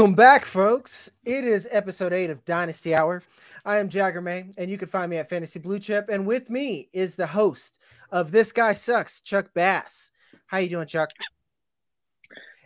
[0.00, 1.10] Welcome back, folks.
[1.26, 3.22] It is episode eight of Dynasty Hour.
[3.66, 6.08] I am Jagger May, and you can find me at Fantasy Blue Chip.
[6.08, 7.76] And with me is the host
[8.10, 10.10] of This Guy Sucks, Chuck Bass.
[10.46, 11.10] How you doing, Chuck?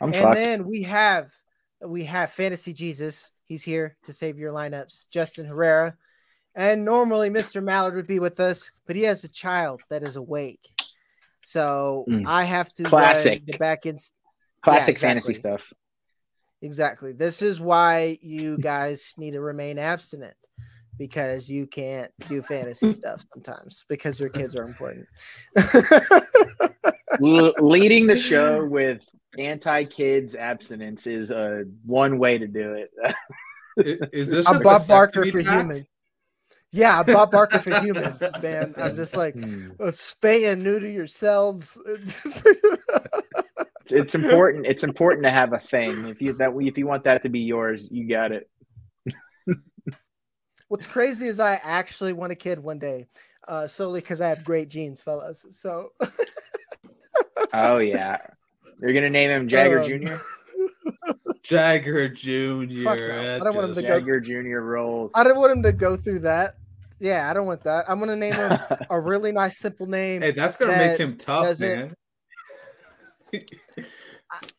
[0.00, 1.32] I'm and then we have
[1.84, 3.32] we have Fantasy Jesus.
[3.42, 5.08] He's here to save your lineups.
[5.10, 5.96] Justin Herrera.
[6.54, 7.60] And normally Mr.
[7.60, 10.68] Mallard would be with us, but he has a child that is awake.
[11.42, 12.28] So Mm.
[12.28, 13.44] I have to Classic.
[13.44, 13.96] the back in
[14.62, 14.94] Classic exactly.
[15.08, 15.72] fantasy stuff.
[16.64, 17.12] Exactly.
[17.12, 20.34] This is why you guys need to remain abstinent
[20.98, 25.06] because you can't do fantasy stuff sometimes because your kids are important.
[27.22, 29.00] L- leading the show with
[29.38, 32.90] anti-kids abstinence is uh, one way to do it.
[33.04, 33.14] I-
[34.12, 35.60] Is this I'm a Bob Barker for pack?
[35.60, 35.86] human.
[36.72, 38.74] Yeah, I'm Bob Barker for humans, man.
[38.76, 39.70] I'm just like Hmm.
[39.78, 41.78] uh, spay and neuter yourselves.
[43.84, 44.66] it's, it's important.
[44.66, 46.06] It's important to have a thing.
[46.06, 48.48] If you that if you want that to be yours, you got it.
[50.68, 53.06] What's crazy is I actually want a kid one day,
[53.46, 55.44] uh, solely because I have great genes, fellas.
[55.50, 55.92] So
[57.52, 58.18] Oh yeah,
[58.80, 60.14] you're gonna name him Jagger Um, Jr.
[61.42, 62.82] Jagger Jr.
[62.82, 63.36] Fuck no.
[63.36, 64.60] I don't want him just- to go- Jagger Jr.
[64.60, 65.12] rolls.
[65.14, 66.56] I don't want him to go through that.
[67.00, 67.84] Yeah, I don't want that.
[67.88, 70.22] I'm gonna name him a really nice, simple name.
[70.22, 71.94] Hey, that's gonna that make him tough, doesn't- man.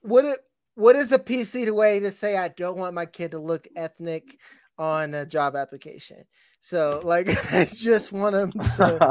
[0.01, 0.39] What it
[0.75, 4.37] what is a PC way to say I don't want my kid to look ethnic
[4.77, 6.25] on a job application?
[6.59, 9.07] So like I just want him to,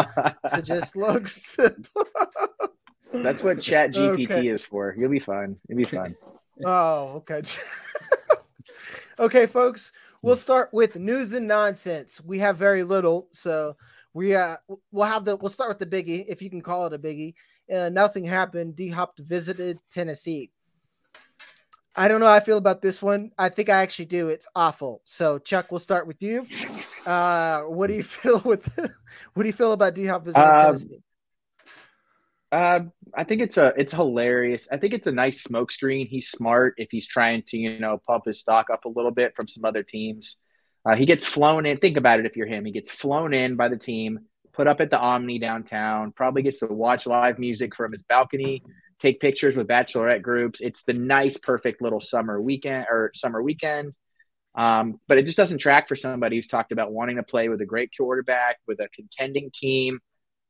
[0.51, 2.05] to just look simple.
[3.13, 4.49] That's what Chat GPT Okay.
[4.49, 4.95] is for.
[4.99, 5.57] You'll be fine.
[5.69, 6.15] You'll be fine.
[6.65, 7.43] Oh, okay.
[9.19, 9.93] okay, folks.
[10.23, 12.21] We'll start with news and nonsense.
[12.21, 13.77] We have very little, so
[14.15, 14.57] we uh
[14.91, 17.35] we'll have the we'll start with the biggie, if you can call it a biggie.
[17.73, 18.77] Uh, nothing happened.
[18.77, 20.51] D Hop visited Tennessee.
[21.97, 23.31] I don't know how I feel about this one.
[23.39, 24.29] I think I actually do.
[24.29, 25.01] It's awful.
[25.05, 26.47] So Chuck, we'll start with you.
[27.07, 28.67] Uh, what do you feel with
[29.35, 31.03] what do you feel about D Hop visiting Um, Tennessee?
[32.51, 32.81] Uh,
[33.17, 34.69] I think it's a it's hilarious.
[34.71, 36.07] I think it's a nice smokescreen.
[36.09, 39.35] He's smart if he's trying to you know pump his stock up a little bit
[39.35, 40.37] from some other teams.
[40.85, 41.79] Uh, he gets flown in.
[41.79, 42.27] Think about it.
[42.27, 44.21] If you're him, he gets flown in by the team,
[44.55, 46.13] put up at the Omni downtown.
[46.13, 48.63] Probably gets to watch live music from his balcony,
[48.99, 50.61] take pictures with bachelorette groups.
[50.63, 53.93] It's the nice, perfect little summer weekend or summer weekend.
[54.55, 57.61] Um, but it just doesn't track for somebody who's talked about wanting to play with
[57.61, 59.99] a great quarterback, with a contending team,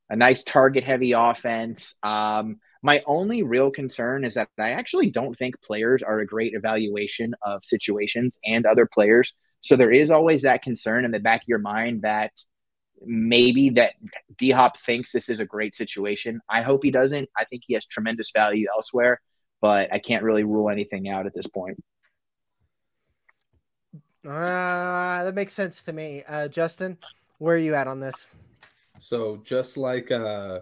[0.09, 1.95] a nice target heavy offense.
[2.03, 6.53] Um, my only real concern is that I actually don't think players are a great
[6.53, 9.33] evaluation of situations and other players.
[9.61, 12.31] So there is always that concern in the back of your mind that
[13.05, 13.93] maybe that
[14.37, 16.41] D Hop thinks this is a great situation.
[16.49, 17.29] I hope he doesn't.
[17.37, 19.21] I think he has tremendous value elsewhere,
[19.61, 21.81] but I can't really rule anything out at this point.
[24.27, 26.23] Uh, that makes sense to me.
[26.27, 26.97] Uh, Justin,
[27.37, 28.29] where are you at on this?
[28.99, 30.61] So just like uh,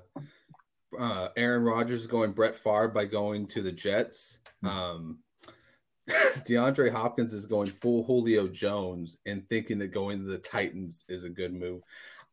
[1.00, 5.20] uh, Aaron Rodgers going Brett Favre by going to the Jets, um,
[6.10, 11.24] DeAndre Hopkins is going full Julio Jones and thinking that going to the Titans is
[11.24, 11.82] a good move.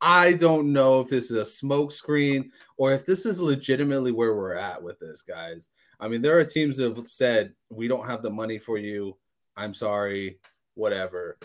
[0.01, 4.55] I don't know if this is a smokescreen or if this is legitimately where we're
[4.55, 5.69] at with this, guys.
[5.99, 9.17] I mean, there are teams that have said we don't have the money for you.
[9.57, 10.39] I'm sorry,
[10.75, 11.39] whatever.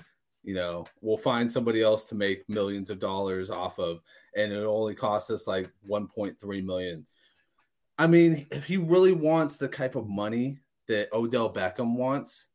[0.44, 4.02] You know, we'll find somebody else to make millions of dollars off of,
[4.38, 7.06] and it only costs us like 1.3 million.
[7.98, 12.48] I mean, if he really wants the type of money that Odell Beckham wants,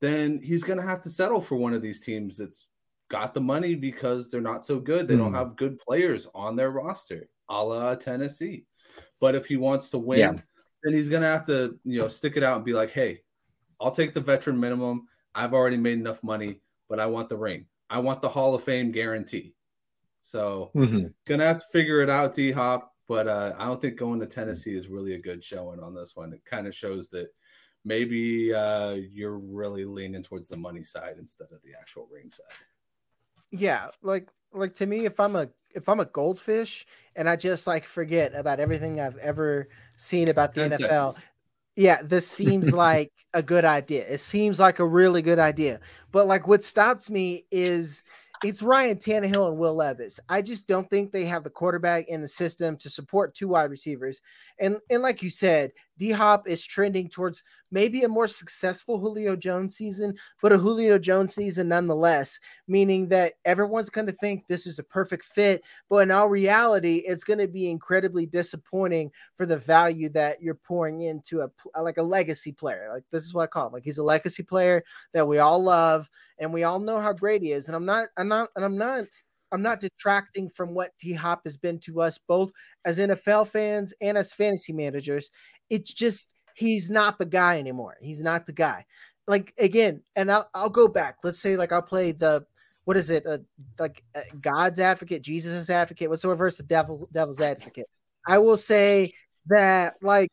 [0.00, 2.66] then he's going to have to settle for one of these teams that's
[3.12, 5.06] got the money because they're not so good.
[5.06, 5.36] They don't Hmm.
[5.36, 8.64] have good players on their roster, a la Tennessee.
[9.20, 10.34] But if he wants to win, Yeah.
[10.82, 13.22] then he's going to have to, you know, stick it out and be like, hey,
[13.78, 15.08] I'll take the veteran minimum.
[15.34, 17.66] I've already made enough money, but I want the ring.
[17.90, 19.54] I want the Hall of Fame guarantee.
[20.20, 20.70] So
[21.26, 22.94] gonna have to figure it out, D Hop.
[23.08, 26.16] But uh, I don't think going to Tennessee is really a good showing on this
[26.16, 26.32] one.
[26.32, 27.28] It kind of shows that
[27.84, 32.46] maybe uh, you're really leaning towards the money side instead of the actual ring side.
[33.52, 37.66] Yeah, like like to me, if I'm a if I'm a goldfish and I just
[37.66, 41.16] like forget about everything I've ever seen about the 10 NFL,
[41.76, 44.04] yeah, this seems like a good idea.
[44.06, 45.80] It seems like a really good idea.
[46.10, 48.02] But like what stops me is
[48.42, 50.18] it's Ryan Tannehill and Will Levis.
[50.28, 53.70] I just don't think they have the quarterback in the system to support two wide
[53.70, 54.20] receivers.
[54.58, 59.36] And and like you said, D Hop is trending towards maybe a more successful Julio
[59.36, 64.66] Jones season, but a Julio Jones season nonetheless, meaning that everyone's going to think this
[64.66, 69.46] is a perfect fit, but in all reality, it's going to be incredibly disappointing for
[69.46, 72.88] the value that you're pouring into a like a legacy player.
[72.92, 73.72] Like this is what I call him.
[73.72, 76.08] Like he's a legacy player that we all love
[76.38, 77.68] and we all know how great he is.
[77.68, 79.04] And I'm not, I'm not, and I'm not
[79.52, 82.50] I'm not detracting from what D Hop has been to us both
[82.84, 85.30] as NFL fans and as fantasy managers.
[85.70, 87.96] It's just he's not the guy anymore.
[88.00, 88.86] He's not the guy.
[89.26, 91.18] Like again, and I'll I'll go back.
[91.22, 92.44] Let's say like I'll play the
[92.84, 93.26] what is it?
[93.26, 93.38] Uh,
[93.78, 96.08] like uh, God's advocate, Jesus' advocate.
[96.08, 97.86] What's the reverse of devil devil's advocate?
[98.26, 99.12] I will say
[99.46, 100.30] that like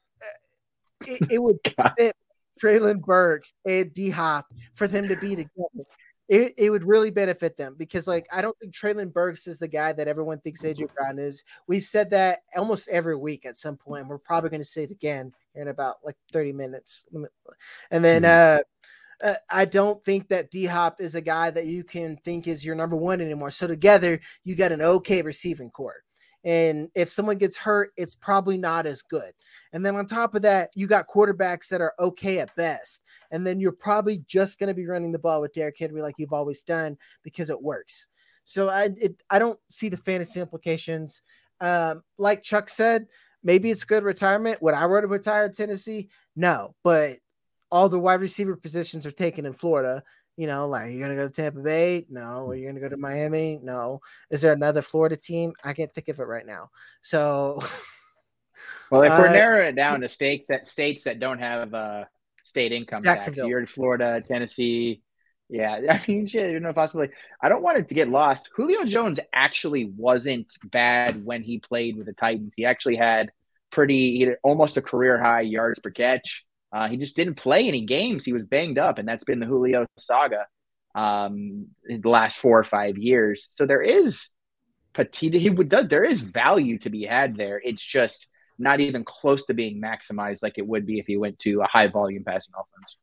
[1.05, 1.59] it, it would
[1.97, 2.15] fit
[2.63, 5.85] Treylon Burks and D Hop for them to be together
[6.29, 9.67] it, it would really benefit them because like I don't think Treylon Burks is the
[9.67, 11.43] guy that everyone thinks AJ Brown is.
[11.67, 14.07] We've said that almost every week at some point.
[14.07, 17.05] We're probably going to say it again in about like 30 minutes.
[17.89, 18.59] And then mm-hmm.
[19.25, 22.47] uh, uh, I don't think that D Hop is a guy that you can think
[22.47, 23.49] is your number one anymore.
[23.49, 26.03] So together you got an okay receiving corps.
[26.45, 29.33] And if someone gets hurt, it's probably not as good.
[29.73, 33.01] And then on top of that, you got quarterbacks that are okay at best.
[33.31, 36.15] And then you're probably just going to be running the ball with Derrick Henry like
[36.17, 38.07] you've always done because it works.
[38.45, 41.21] So I it, I don't see the fantasy implications.
[41.61, 43.07] Um, like Chuck said,
[43.43, 44.61] maybe it's good retirement.
[44.61, 46.09] Would I want to retire Tennessee?
[46.35, 47.17] No, but
[47.71, 50.03] all the wide receiver positions are taken in Florida.
[50.39, 52.05] You know, like you're gonna go to Tampa Bay?
[52.09, 52.47] No.
[52.47, 53.59] Are you gonna go to Miami?
[53.61, 53.99] No.
[54.31, 55.51] Is there another Florida team?
[55.65, 56.69] I can't think of it right now.
[57.01, 57.59] So
[58.89, 62.05] Well, if we're uh, narrowing it down to states that states that don't have uh
[62.45, 65.01] state income tax, you're in Florida, Tennessee.
[65.49, 67.09] Yeah, I mean, shit, you know, possibly.
[67.41, 68.49] I don't want it to get lost.
[68.55, 72.53] Julio Jones actually wasn't bad when he played with the Titans.
[72.55, 73.31] He actually had
[73.71, 76.45] pretty, almost a career high yards per catch.
[76.71, 78.23] Uh, he just didn't play any games.
[78.23, 80.45] He was banged up, and that's been the Julio saga
[80.95, 83.47] um, in the last four or five years.
[83.51, 84.29] So there is
[84.93, 85.33] petite.
[85.33, 87.61] He would there is value to be had there.
[87.63, 88.27] It's just
[88.57, 91.67] not even close to being maximized like it would be if he went to a
[91.67, 92.97] high volume passing offense.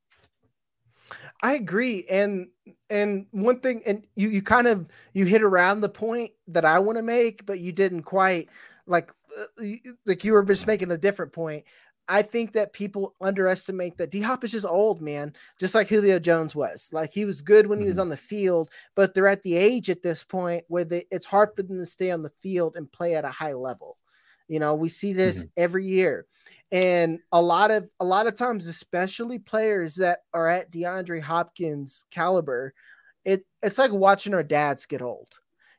[1.42, 2.48] I agree, and
[2.90, 6.78] and one thing, and you you kind of you hit around the point that I
[6.80, 8.48] want to make, but you didn't quite
[8.86, 9.64] like uh,
[10.06, 11.64] like you were just making a different point.
[12.08, 16.18] I think that people underestimate that D Hop is just old, man, just like Julio
[16.18, 16.90] Jones was.
[16.92, 17.84] Like he was good when mm-hmm.
[17.84, 18.02] he was mm-hmm.
[18.02, 21.50] on the field, but they're at the age at this point where they, it's hard
[21.56, 23.98] for them to stay on the field and play at a high level.
[24.48, 25.48] You know, we see this mm-hmm.
[25.56, 26.26] every year.
[26.72, 32.06] And a lot of a lot of times, especially players that are at DeAndre Hopkins
[32.10, 32.74] caliber,
[33.24, 35.28] it it's like watching our dads get old.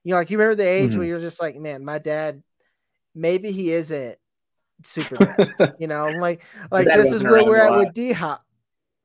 [0.04, 1.00] You know, like you remember the age mm-hmm.
[1.00, 2.42] where you're just like, man, my dad,
[3.16, 4.18] maybe he isn't
[4.84, 5.54] Superman.
[5.80, 8.44] you know, like like this is where we're at with D Hop.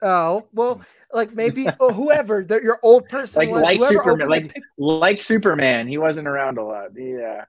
[0.03, 0.83] Oh well,
[1.13, 5.21] like maybe oh, whoever that your old person like was, like Superman, like pick- like
[5.21, 5.87] Superman.
[5.87, 6.91] He wasn't around a lot.
[6.95, 7.45] Yeah.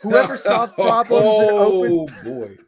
[0.00, 2.58] Whoever solved problems oh, and opened boy.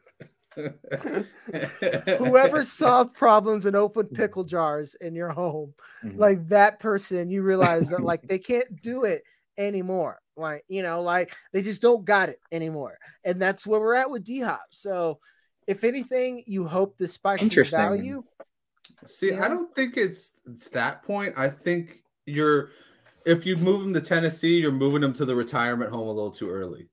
[2.19, 6.19] whoever solved problems and opened pickle jars in your home, mm-hmm.
[6.19, 9.25] like that person, you realize that like they can't do it
[9.58, 10.20] anymore.
[10.37, 12.99] Like, you know, like they just don't got it anymore.
[13.25, 14.66] And that's where we're at with D Hop.
[14.70, 15.20] So,
[15.66, 18.23] if anything, you hope the spikes in value.
[19.06, 21.34] See, I don't think it's, it's that point.
[21.37, 22.70] I think you're,
[23.25, 26.30] if you move him to Tennessee, you're moving him to the retirement home a little
[26.30, 26.88] too early.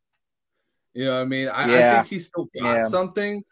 [0.94, 1.50] You know what I mean?
[1.50, 1.89] I, yeah.
[1.89, 2.84] I think he's still got yeah.
[2.84, 3.44] something,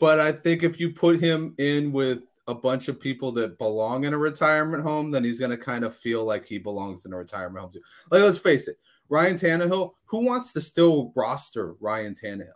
[0.00, 4.04] but I think if you put him in with a bunch of people that belong
[4.04, 7.12] in a retirement home, then he's going to kind of feel like he belongs in
[7.12, 7.80] a retirement home too.
[8.10, 8.76] Like, let's face it,
[9.08, 12.48] Ryan Tannehill, who wants to still roster Ryan Tannehill?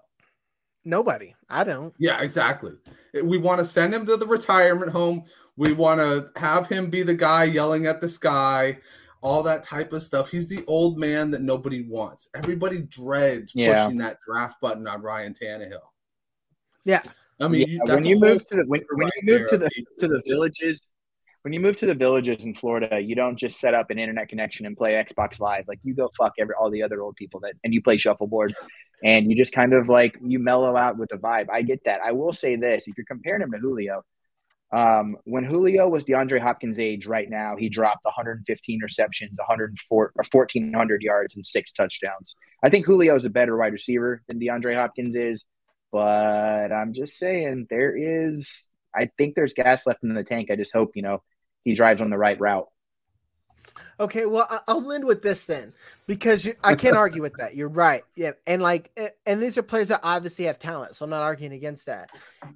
[0.84, 1.34] Nobody.
[1.48, 1.92] I don't.
[1.98, 2.72] Yeah, exactly.
[3.12, 5.24] We want to send him to the retirement home.
[5.56, 8.78] We want to have him be the guy yelling at the sky,
[9.20, 10.30] all that type of stuff.
[10.30, 12.28] He's the old man that nobody wants.
[12.34, 13.84] Everybody dreads yeah.
[13.84, 15.80] pushing that draft button on Ryan Tannehill.
[16.84, 17.02] Yeah.
[17.40, 20.08] I mean, yeah, when you move to the when, when you move to the to
[20.08, 20.80] the villages,
[21.42, 24.28] when you move to the villages in Florida, you don't just set up an internet
[24.28, 25.64] connection and play Xbox Live.
[25.68, 28.54] Like you go fuck every all the other old people that and you play shuffleboard
[29.04, 31.46] and you just kind of like you mellow out with the vibe.
[31.52, 32.00] I get that.
[32.04, 34.02] I will say this: if you're comparing him to Julio,
[34.72, 40.24] um, when Julio was DeAndre Hopkins' age right now, he dropped 115 receptions, 104 or
[40.30, 42.34] 1400 yards and six touchdowns.
[42.64, 45.44] I think Julio is a better wide receiver than DeAndre Hopkins is.
[45.92, 50.50] But I'm just saying there is I think there's gas left in the tank.
[50.50, 51.22] I just hope, you know,
[51.64, 52.68] he drives on the right route.
[53.98, 55.72] Okay, well, I'll end with this then,
[56.06, 57.56] because you, I can't argue with that.
[57.56, 58.04] You're right.
[58.14, 61.52] Yeah, and like, and these are players that obviously have talent, so I'm not arguing
[61.52, 62.10] against that.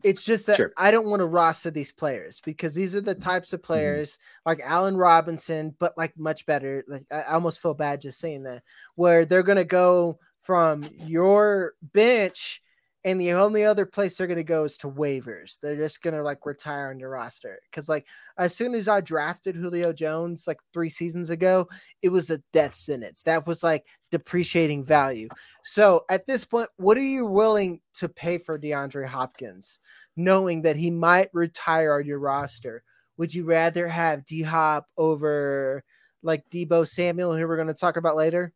[0.04, 0.72] It's just that sure.
[0.76, 3.66] I don't want to roster these players because these are the types of mm-hmm.
[3.66, 4.50] players mm-hmm.
[4.50, 6.84] like Allen Robinson, but like much better.
[6.86, 8.62] Like I almost feel bad just saying that,
[8.94, 12.62] where they're gonna go from your bench
[13.04, 15.58] and the only other place they're going to go is to waivers.
[15.58, 17.58] They're just going to like retire on your roster.
[17.72, 21.66] Cause like as soon as I drafted Julio Jones like three seasons ago,
[22.02, 23.22] it was a death sentence.
[23.22, 25.28] That was like depreciating value.
[25.64, 29.78] So at this point, what are you willing to pay for DeAndre Hopkins,
[30.16, 32.82] knowing that he might retire on your roster?
[33.16, 35.84] Would you rather have D Hop over
[36.22, 38.52] like Deebo Samuel, who we're going to talk about later?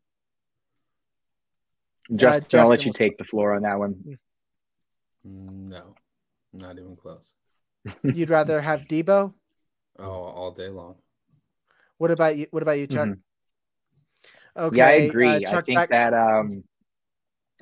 [2.15, 4.19] Just, uh, I'll let you take the floor on that one.
[5.25, 5.95] No,
[6.53, 7.35] not even close.
[8.03, 9.33] You'd rather have Deebo?
[9.99, 10.97] Oh, all day long.
[11.99, 12.47] What about you?
[12.51, 13.09] What about you, Chuck?
[13.09, 14.63] Mm-hmm.
[14.65, 14.77] Okay.
[14.77, 15.45] Yeah, I agree.
[15.47, 16.15] Uh, I think back- that.
[16.15, 16.65] Um,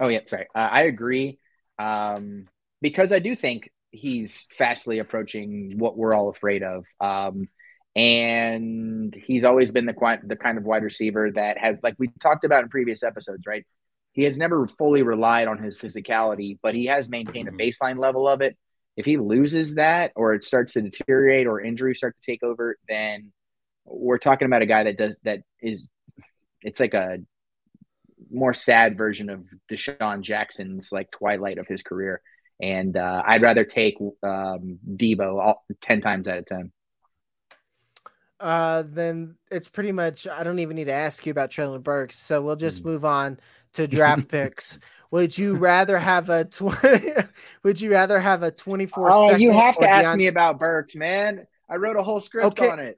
[0.01, 0.47] oh yeah, sorry.
[0.55, 1.39] Uh, I agree.
[1.79, 2.49] Um,
[2.81, 6.85] because I do think he's fastly approaching what we're all afraid of.
[7.01, 7.49] Um,
[7.95, 12.45] and he's always been the the kind of wide receiver that has, like we talked
[12.45, 13.67] about in previous episodes, right?
[14.13, 17.61] He has never fully relied on his physicality, but he has maintained a mm-hmm.
[17.61, 18.57] baseline level of it.
[18.97, 22.77] If he loses that or it starts to deteriorate or injuries start to take over,
[22.89, 23.33] then
[23.85, 25.89] we're talking about a guy that does that is
[26.63, 27.19] it's like a
[28.31, 32.21] more sad version of DeSean Jackson's like twilight of his career.
[32.61, 36.73] And uh, I'd rather take um, Deebo all, 10 times out of 10.
[38.39, 42.19] Uh, then it's pretty much, I don't even need to ask you about Treylon Burks.
[42.19, 42.87] So we'll just mm.
[42.87, 43.39] move on
[43.75, 44.79] to draft picks.
[45.11, 47.13] Would you rather have a twenty?
[47.63, 49.11] would you rather have a twenty-four?
[49.13, 51.47] Oh, you have to ask me about Burks, man.
[51.69, 52.71] I wrote a whole script okay.
[52.71, 52.97] on it.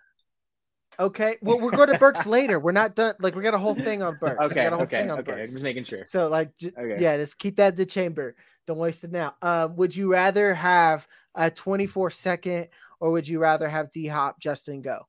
[0.99, 1.37] Okay.
[1.43, 2.59] Well, we're going to Burks later.
[2.59, 3.15] We're not done.
[3.21, 4.53] Like we got a whole thing on Burks.
[4.53, 4.69] Okay.
[4.69, 5.11] okay.
[5.11, 5.23] okay.
[5.23, 5.29] Burks.
[5.29, 6.05] I'm just making sure.
[6.05, 7.03] So like, j- okay.
[7.03, 8.37] yeah, just keep that in the chamber.
[8.67, 9.35] Don't waste it now.
[9.43, 12.69] Um, would you rather have a 24 second
[13.01, 15.07] or would you rather have D Hop Justin go?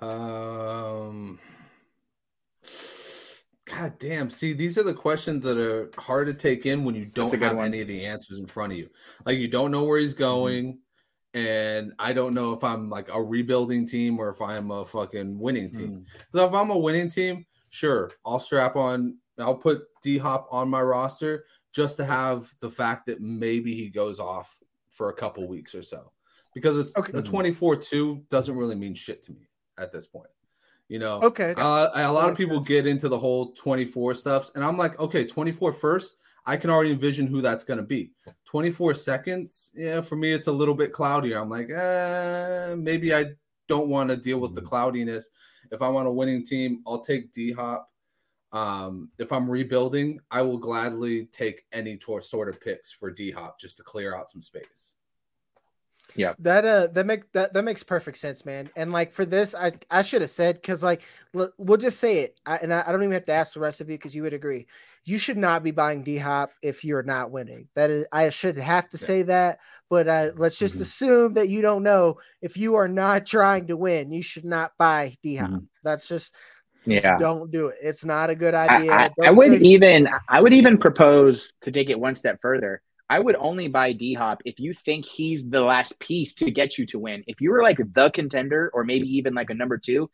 [0.00, 1.38] Um.
[3.66, 4.28] God damn.
[4.28, 7.56] See, these are the questions that are hard to take in when you don't have
[7.56, 7.66] one.
[7.66, 8.90] any of the answers in front of you.
[9.24, 10.22] Like you don't know where he's mm-hmm.
[10.22, 10.64] going.
[10.66, 10.78] Mm-hmm.
[11.36, 15.38] And I don't know if I'm like a rebuilding team or if I'm a fucking
[15.38, 16.04] winning team.
[16.32, 16.38] Mm-hmm.
[16.38, 20.80] If I'm a winning team, sure, I'll strap on, I'll put D Hop on my
[20.80, 24.56] roster just to have the fact that maybe he goes off
[24.92, 26.12] for a couple weeks or so.
[26.54, 27.18] Because okay.
[27.18, 30.30] a 24 2 doesn't really mean shit to me at this point.
[30.88, 31.54] You know, okay.
[31.56, 35.24] Uh, a lot of people get into the whole 24 stuffs, and I'm like, okay,
[35.24, 38.12] 24 first, I can already envision who that's going to be.
[38.44, 41.38] 24 seconds, yeah, for me, it's a little bit cloudier.
[41.38, 43.26] I'm like, eh, maybe I
[43.66, 44.68] don't want to deal with the mm-hmm.
[44.68, 45.30] cloudiness.
[45.72, 47.90] If I want a winning team, I'll take D Hop.
[48.52, 53.58] Um, if I'm rebuilding, I will gladly take any sort of picks for D Hop
[53.58, 54.96] just to clear out some space.
[56.16, 56.34] Yeah.
[56.38, 58.70] That uh that make that that makes perfect sense, man.
[58.76, 61.02] And like for this, I I should have said because like
[61.34, 63.60] l- we'll just say it, I, and I, I, don't even have to ask the
[63.60, 64.66] rest of you because you would agree.
[65.04, 67.68] You should not be buying D Hop if you're not winning.
[67.74, 69.06] That is, I should have to yeah.
[69.06, 69.58] say that,
[69.90, 70.82] but uh, let's just mm-hmm.
[70.82, 74.12] assume that you don't know if you are not trying to win.
[74.12, 75.50] You should not buy D Hop.
[75.50, 75.64] Mm-hmm.
[75.82, 76.34] That's just
[76.86, 80.38] yeah don't do it it's not a good idea i, I, I would even i
[80.38, 84.40] would even propose to take it one step further I would only buy D Hop
[84.44, 87.22] if you think he's the last piece to get you to win.
[87.26, 90.10] If you were like the contender or maybe even like a number two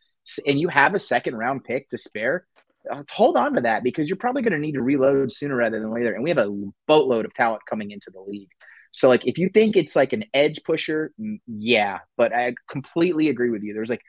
[0.47, 2.47] and you have a second round pick to spare,
[2.91, 5.79] uh, hold on to that because you're probably going to need to reload sooner rather
[5.79, 6.15] than later.
[6.15, 6.53] And we have a
[6.87, 8.51] boatload of talent coming into the league.
[8.93, 11.13] So, like, if you think it's like an edge pusher,
[11.47, 13.73] yeah, but I completely agree with you.
[13.73, 14.03] There's like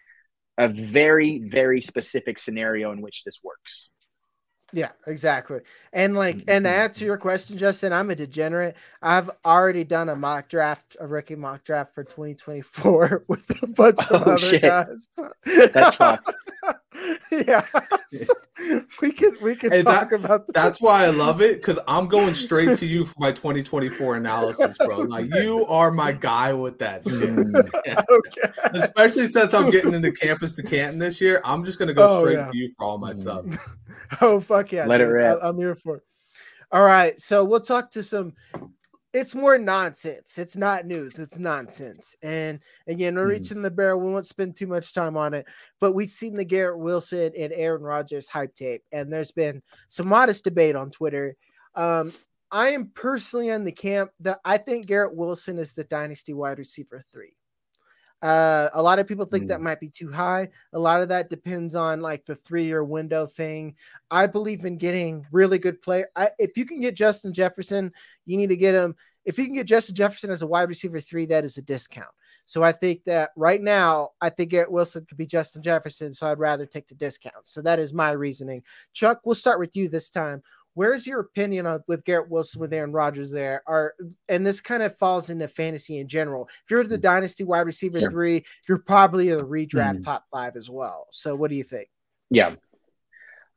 [0.58, 3.91] a very, very specific scenario in which this works.
[4.74, 5.62] Yeah, exactly.
[5.94, 6.82] And like, and to mm-hmm.
[6.82, 8.76] answer your question, Justin, I'm a degenerate.
[9.02, 14.00] I've already done a mock draft, a rookie mock draft for 2024 with a bunch
[14.10, 14.62] of oh, other shit.
[14.62, 15.08] guys.
[15.46, 15.98] That's.
[17.32, 17.66] yeah,
[18.08, 18.34] so
[19.02, 20.48] we can we can hey, talk that, about.
[20.48, 20.54] That.
[20.54, 24.78] That's why I love it because I'm going straight to you for my 2024 analysis,
[24.78, 24.98] bro.
[25.00, 27.30] Like you are my guy with that shit.
[27.30, 27.70] Mm.
[27.86, 28.02] Yeah.
[28.10, 28.52] Okay.
[28.74, 32.20] Especially since I'm getting into campus to Canton this year, I'm just gonna go oh,
[32.20, 32.52] straight yeah.
[32.52, 33.46] to you for all my stuff.
[34.22, 34.86] oh fuck yeah!
[34.86, 35.08] Let dude.
[35.08, 35.40] it rip.
[35.42, 36.04] I, I'm here for it.
[36.74, 38.34] All right, so we'll talk to some.
[39.14, 40.38] It's more nonsense.
[40.38, 41.20] It's not news.
[41.20, 42.16] It's nonsense.
[42.24, 43.30] And again, we're mm-hmm.
[43.30, 44.00] reaching the barrel.
[44.00, 45.48] We won't spend too much time on it,
[45.80, 50.08] but we've seen the Garrett Wilson and Aaron Rodgers hype tape, and there's been some
[50.08, 51.36] modest debate on Twitter.
[51.76, 52.14] Um,
[52.52, 56.60] I am personally on the camp that I think Garrett Wilson is the dynasty wide
[56.60, 57.34] receiver three.
[58.22, 59.48] Uh, a lot of people think mm.
[59.48, 60.50] that might be too high.
[60.74, 63.76] A lot of that depends on like the three year window thing.
[64.10, 66.08] I believe in getting really good player.
[66.16, 67.92] I, if you can get Justin Jefferson,
[68.26, 68.96] you need to get him.
[69.26, 72.10] If you can get Justin Jefferson as a wide receiver three, that is a discount.
[72.46, 76.12] So I think that right now, I think Garrett Wilson could be Justin Jefferson.
[76.12, 77.48] So I'd rather take the discount.
[77.48, 78.64] So that is my reasoning.
[78.94, 80.42] Chuck, we'll start with you this time.
[80.74, 83.62] Where's your opinion on with Garrett Wilson with Aaron Rodgers there?
[83.68, 83.94] Are
[84.30, 86.48] and this kind of falls into fantasy in general.
[86.64, 88.10] If you're the dynasty wide receiver Sure.
[88.10, 90.06] three, you're probably a redraft Mhm.
[90.06, 91.08] top five as well.
[91.12, 91.90] So what do you think?
[92.30, 92.56] Yeah.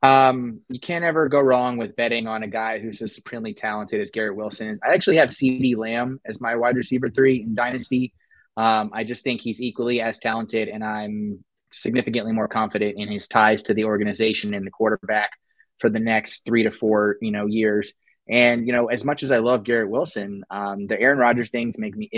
[0.02, 4.00] Um, you can't ever go wrong with betting on a guy who's as supremely talented
[4.00, 4.78] as Garrett Wilson is.
[4.86, 8.12] I actually have CeeDee Lamb as my wide receiver three in Dynasty.
[8.56, 11.42] Um, I just think he's equally as talented, and I'm
[11.72, 15.30] significantly more confident in his ties to the organization and the quarterback
[15.78, 17.92] for the next three to four, you know, years.
[18.28, 21.78] And you know, as much as I love Garrett Wilson, um, the Aaron Rodgers things
[21.78, 22.10] make me.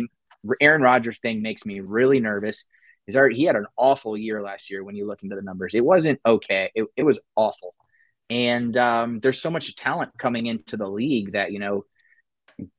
[0.60, 2.64] Aaron Rodgers thing makes me really nervous.
[3.06, 5.74] He's already he had an awful year last year when you look into the numbers.
[5.74, 6.70] It wasn't okay.
[6.74, 7.74] It, it was awful.
[8.28, 11.84] And um, there's so much talent coming into the league that you know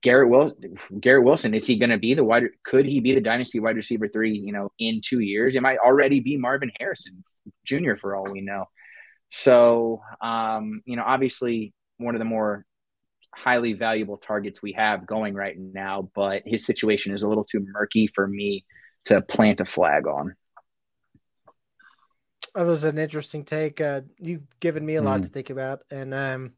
[0.01, 0.77] Garrett Wilson.
[0.99, 2.43] Garrett Wilson is he going to be the wide?
[2.63, 4.37] Could he be the dynasty wide receiver three?
[4.37, 7.23] You know, in two years, it might already be Marvin Harrison
[7.65, 7.95] Jr.
[7.99, 8.65] for all we know.
[9.29, 12.65] So um, you know, obviously one of the more
[13.35, 17.65] highly valuable targets we have going right now, but his situation is a little too
[17.71, 18.65] murky for me
[19.05, 20.35] to plant a flag on.
[22.55, 23.79] That was an interesting take.
[23.81, 25.23] Uh, you've given me a lot Mhm.
[25.23, 26.53] to think about, and um,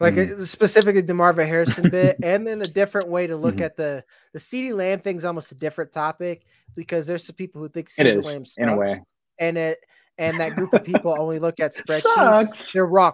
[0.00, 0.30] like Mhm.
[0.40, 3.62] uh, specifically the Marvin Harrison bit, and then a different way to look Mhm.
[3.62, 7.68] at the the CeeDee Lamb thing's almost a different topic because there's some people who
[7.68, 9.00] think CeeDee Lamb sucks, in a way.
[9.38, 9.78] and it
[10.18, 12.00] and that group of people only look at spreadsheets.
[12.14, 12.72] Sucks.
[12.72, 13.12] They're wrong.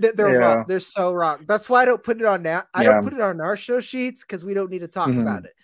[0.00, 0.54] They- They're Yeah.
[0.54, 0.64] wrong.
[0.66, 1.44] They're so wrong.
[1.46, 2.64] That's why I don't put it on now.
[2.74, 2.92] I Yeah.
[2.94, 5.22] don't put it on our show sheets because we don't need to talk Mhm.
[5.22, 5.54] about it.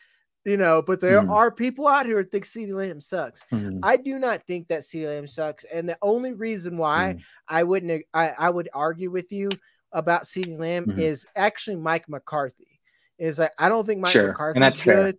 [0.45, 1.31] You know, but there Mhm.
[1.31, 3.45] are people out here who think CeeDee Lamb sucks.
[3.53, 3.81] Mhm.
[3.83, 7.25] I do not think that CeeDee Lamb sucks, and the only reason why Mhm.
[7.49, 9.51] I wouldn't I, I would argue with you
[9.93, 10.99] about CeeDee Lamb Mhm.
[10.99, 12.81] is actually Mike McCarthy.
[13.19, 15.13] Is like I don't think Mike Sure, and McCarthy that's is fair.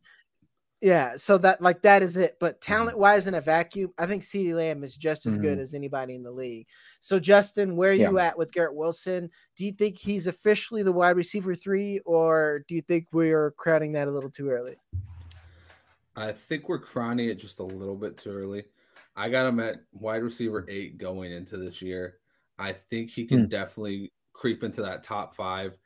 [0.81, 0.87] Good.
[0.87, 2.37] Yeah, so that like that is it.
[2.39, 2.73] But Mm-hmm.
[2.73, 5.61] talent wise in a vacuum, I think CeeDee Lamb is just as good Mhm.
[5.61, 6.67] as anybody in the league.
[6.99, 8.09] So Justin, where are Yeah.
[8.09, 9.29] you at with Garrett Wilson?
[9.55, 13.91] Do you think he's officially the wide receiver three, or do you think we're crowding
[13.93, 14.77] that a little too early?
[16.15, 18.65] I think we're crowning it just a little bit too early.
[19.15, 22.17] I got him at wide receiver eight going into this year.
[22.59, 23.47] I think he can Hmm.
[23.47, 25.77] definitely creep into that top five.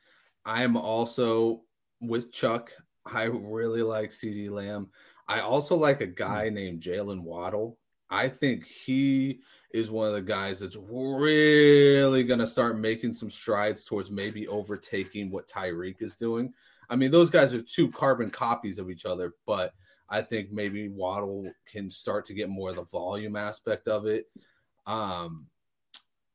[0.46, 1.64] I am also
[2.02, 2.72] with Chuck.
[3.12, 4.90] I really like CeeDee Lamb.
[5.28, 7.78] I also like a guy named Jaylen Waddle.
[8.10, 9.42] I think he
[9.74, 14.48] is one of the guys that's really going to start making some strides towards maybe
[14.48, 16.54] overtaking what Tyreek is doing.
[16.90, 19.74] I mean, those guys are two carbon copies of each other, but
[20.08, 24.28] I think maybe Waddle can start to get more of the volume aspect of it.
[24.86, 25.48] Um,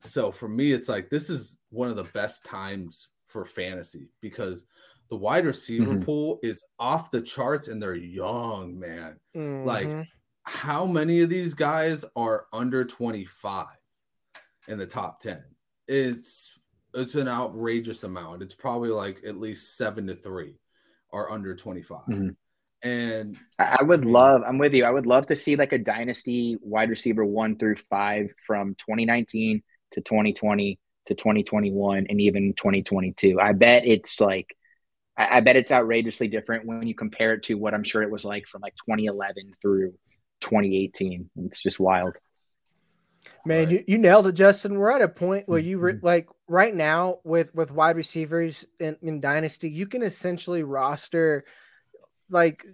[0.01, 4.65] so for me, it's like this is one of the best times for fantasy because
[5.11, 6.05] the wide receiver Mhm.
[6.05, 9.19] pool is off the charts and they're young, man.
[9.65, 10.07] Like, Mhm.
[10.43, 13.67] how many of these guys are under 25
[14.69, 15.43] in the top 10?
[15.87, 16.57] It's
[16.93, 18.41] it's an outrageous amount.
[18.41, 20.57] It's probably like at least seven to three
[21.13, 22.05] are under 25.
[22.07, 22.35] Mhm.
[22.83, 24.83] And I I would I mean- love, I'm with you.
[24.83, 29.63] I would love to see like a dynasty wide receiver one through five from 2019
[29.91, 33.39] to 2020 to 2021 and even 2022.
[33.39, 34.53] I bet it's like,
[35.17, 38.11] I, I bet it's outrageously different when you compare it to what I'm sure it
[38.11, 39.93] was like from like 2011 through
[40.41, 41.29] 2018.
[41.45, 42.15] It's just wild.
[43.45, 43.71] Man, Right.
[43.71, 44.77] you, you nailed it, Justin.
[44.77, 46.03] We're at a point where you re- Mhm.
[46.03, 51.43] like right now with with wide receivers in, in Dynasty, you can essentially roster
[52.29, 52.65] like,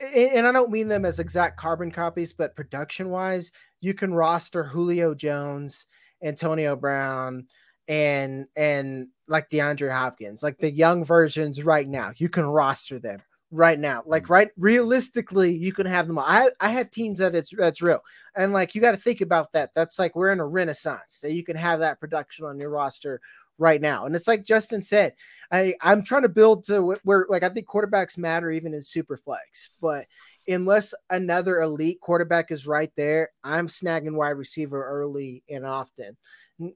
[0.00, 4.62] and I don't mean them as exact carbon copies, but production wise, you can roster
[4.62, 5.86] Julio Jones,
[6.22, 7.46] Antonio Brown,
[7.88, 12.12] and and like DeAndre Hopkins, like the young versions right now.
[12.16, 14.02] You can roster them right now.
[14.06, 14.30] Like mm.
[14.30, 16.18] right realistically, you can have them.
[16.18, 16.24] all.
[16.26, 18.00] I I have teams that it's that's real.
[18.36, 19.70] And like you got to think about that.
[19.74, 23.20] That's like we're in a renaissance that you can have that production on your roster
[23.58, 24.06] right now.
[24.06, 25.14] And it's like Justin said,
[25.50, 29.16] I I'm trying to build to where like I think quarterbacks matter even in super
[29.16, 30.06] flex, but
[30.48, 36.16] unless another elite quarterback is right there, I'm snagging wide receiver early and often.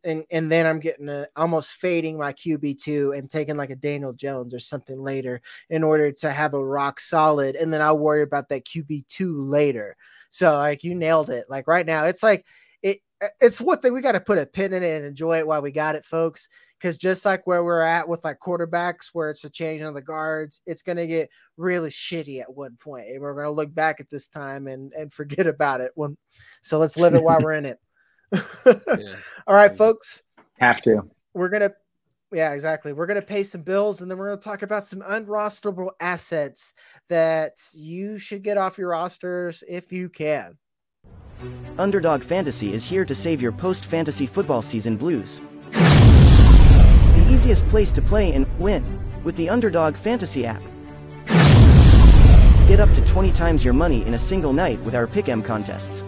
[0.05, 4.13] And and then I'm getting a, almost fading my QB2 and taking like a Daniel
[4.13, 8.23] Jones or something later in order to have a rock solid and then I'll worry
[8.23, 9.97] about that QB2 later.
[10.29, 11.47] So like you nailed it.
[11.49, 12.45] Like right now, it's like
[12.83, 12.99] it
[13.41, 15.63] it's one thing we got to put a pin in it and enjoy it while
[15.63, 16.49] we got it, folks.
[16.81, 20.01] Because just like where we're at with like quarterbacks, where it's a change on the
[20.01, 24.09] guards, it's gonna get really shitty at one point, and we're gonna look back at
[24.09, 25.93] this time and and forget about it.
[25.95, 26.17] When
[26.63, 27.79] so let's live it while we're in it.
[28.67, 29.17] yeah.
[29.47, 30.23] All right, folks.
[30.59, 31.03] Have to.
[31.35, 31.73] We're gonna
[32.33, 32.93] yeah, exactly.
[32.93, 35.91] We're going to pay some bills and then we're going to talk about some unrosterable
[36.01, 36.75] assets
[37.09, 40.57] that you should get off your rosters if you can.
[41.79, 45.41] Underdog Fantasy is here to save your post fantasy football season blues.
[47.41, 48.85] Easiest place to play and win
[49.25, 50.61] with the Underdog Fantasy app.
[52.69, 56.05] Get up to 20 times your money in a single night with our Pick'em contests.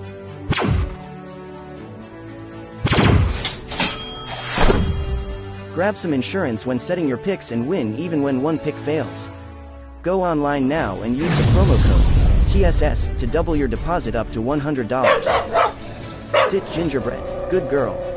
[5.73, 9.31] Grab some insurance when setting your picks and win even when one pick fails.
[10.03, 12.03] Go online now and use the promo code
[12.49, 16.49] TSS to double your deposit up to $100.
[16.49, 18.12] Sit gingerbread, good girl.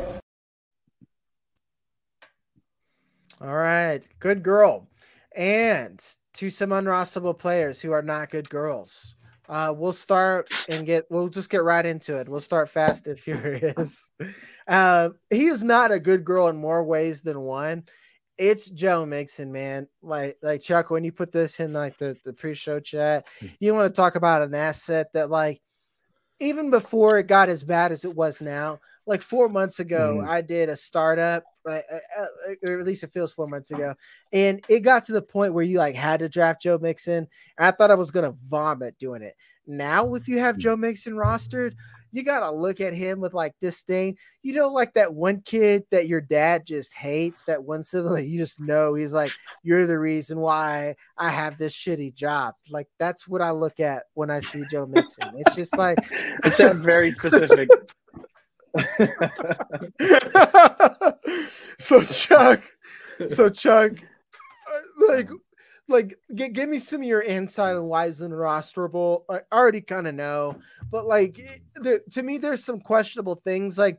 [3.40, 4.88] All right, good girl.
[5.34, 6.02] And
[6.34, 9.14] to some unrosterable players who are not good girls.
[9.48, 11.04] Uh, we'll start and get.
[11.08, 12.28] We'll just get right into it.
[12.28, 14.10] We'll start fast and furious.
[14.66, 17.84] Uh, he is not a good girl in more ways than one.
[18.38, 19.88] It's Joe Mixon, man.
[20.02, 23.46] Like, like Chuck, when you put this in like the, the pre-show chat, hmm.
[23.60, 25.60] you want to talk about an asset that, like,
[26.40, 30.28] even before it got as bad as it was now, like four months ago, mm.
[30.28, 31.84] I did a startup, right?
[31.90, 33.94] Uh, uh, or at least it feels four months ago,
[34.32, 37.26] and it got to the point where you like had to draft Joe Mixon.
[37.58, 39.36] I thought I was gonna vomit doing it.
[39.66, 40.58] Now, if you have.
[40.58, 41.74] Joe Mixon rostered,
[42.12, 44.16] you gotta look at him with like disdain.
[44.42, 48.38] You know, like that one kid that your dad just hates, that one sibling you
[48.38, 52.54] just know he's like, you're the reason why I have this shitty job.
[52.70, 55.34] Like that's what I look at when I see Joe Mixon.
[55.38, 55.98] It's just like
[56.44, 57.68] it sounds very specific.
[61.78, 62.62] so Chuck,
[63.28, 65.30] so Chuck, uh, like
[65.88, 69.22] like g- give me some of your insight on why is rosterable.
[69.30, 70.56] I already kind of know,
[70.90, 71.40] but like
[71.76, 73.78] there, to me, there's some questionable things.
[73.78, 73.98] Like,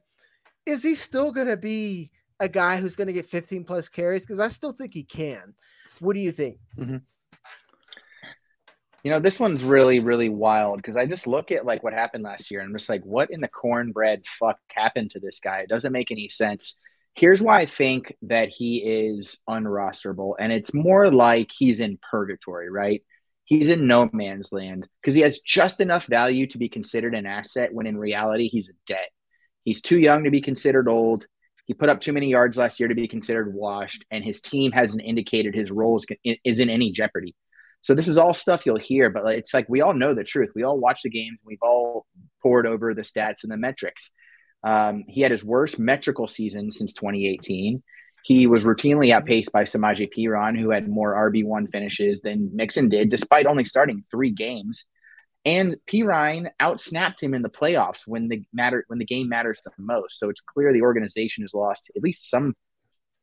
[0.65, 4.26] is he still going to be a guy who's going to get 15 plus carries?
[4.26, 5.54] Because I still think he can.
[6.00, 6.58] What do you think?
[6.78, 6.97] Mm-hmm.
[9.04, 12.26] You know, this one's really, really wild because I just look at like what happened
[12.26, 15.60] last year and I'm just like, what in the cornbread fuck happened to this guy?
[15.60, 16.76] It doesn't make any sense.
[17.17, 22.69] Here's why I think that he is unrosterable, and it's more like he's in purgatory,
[22.69, 23.01] right?
[23.45, 27.25] He's in no man's land because he has just enough value to be considered an
[27.25, 29.10] asset when in reality he's a debt.
[29.63, 31.25] He's too young to be considered old.
[31.65, 34.71] He put up too many yards last year to be considered washed, and his team
[34.71, 37.36] hasn't indicated his role is in any jeopardy.
[37.82, 40.51] So this is all stuff you'll hear, but it's like we all know the truth.
[40.53, 41.39] We all watch the games.
[41.43, 42.06] We've all
[42.43, 44.12] poured over the stats and the metrics.
[44.67, 47.82] Um, he had his worst metrical season since 2018.
[48.23, 53.08] He was routinely outpaced by Samaje Perine, who had more RB1 finishes than Mixon did,
[53.08, 54.84] despite only starting three games.
[55.45, 59.71] And Perine outsnapped him in the playoffs when the matter when the game matters the
[59.77, 60.19] most.
[60.19, 62.53] So it's clear the organization has lost at least some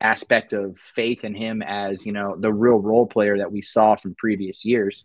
[0.00, 3.96] aspect of faith in him as you know the real role player that we saw
[3.96, 5.04] from previous years.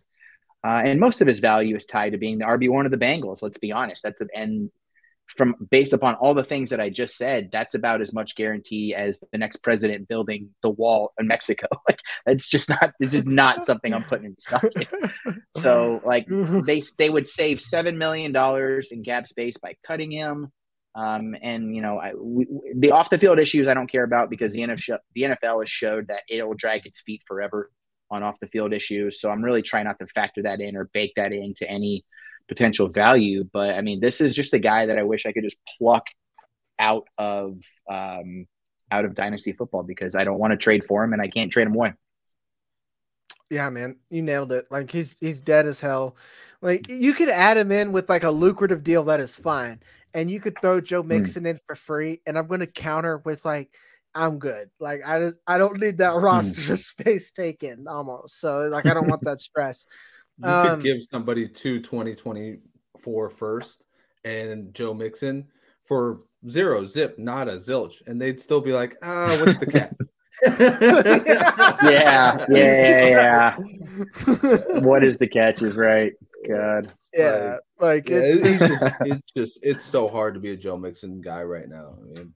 [0.64, 2.98] Uh, and most of his value is tied to being the RB one of the
[2.98, 3.42] Bengals.
[3.42, 4.02] Let's be honest.
[4.02, 4.70] That's a, and
[5.36, 8.94] from based upon all the things that I just said, that's about as much guarantee
[8.94, 11.66] as the next president building the wall in Mexico.
[11.88, 14.64] like that's just not this is not something I'm putting in stock.
[15.58, 16.26] So like
[16.66, 20.50] they they would save seven million dollars in cap space by cutting him.
[20.94, 24.30] Um, and you know, I, we, the off the field issues I don't care about
[24.30, 27.70] because the NFL the NFL has showed that it will drag its feet forever
[28.10, 29.20] on off the field issues.
[29.20, 32.04] So I'm really trying not to factor that in or bake that into any
[32.50, 33.48] potential value.
[33.50, 36.04] But I mean, this is just a guy that I wish I could just pluck
[36.80, 37.58] out of
[37.88, 38.46] um,
[38.90, 41.52] out of dynasty football because I don't want to trade for him and I can't
[41.52, 41.94] trade him away.
[43.50, 44.66] Yeah, man, you nailed it.
[44.70, 46.16] Like he's he's dead as hell.
[46.60, 49.80] Like you could add him in with like a lucrative deal that is fine,
[50.12, 51.08] and you could throw Joe hmm.
[51.08, 51.50] Mixon mm.
[51.50, 53.72] in for free, and I'm going to counter with like
[54.14, 54.70] I'm good.
[54.80, 56.24] Like I just I don't need that hmm.
[56.24, 56.78] roster mm.
[57.00, 58.40] space taken almost.
[58.40, 59.86] So like I don't want that stress.
[60.42, 63.84] You um, could give somebody two 2024 first
[64.24, 65.48] and Joe Mixon
[65.84, 69.94] for zero, zip, nada, zilch, and they'd still be like, ah, what's the cat?
[71.82, 74.80] yeah, yeah, yeah.
[74.80, 75.60] what is the catch?
[75.60, 76.12] Is right.
[76.48, 76.92] God.
[77.12, 80.76] Yeah, like, like it's, it's, just, it's just it's so hard to be a Joe
[80.76, 81.96] Mixon guy right now.
[81.98, 82.34] I mean,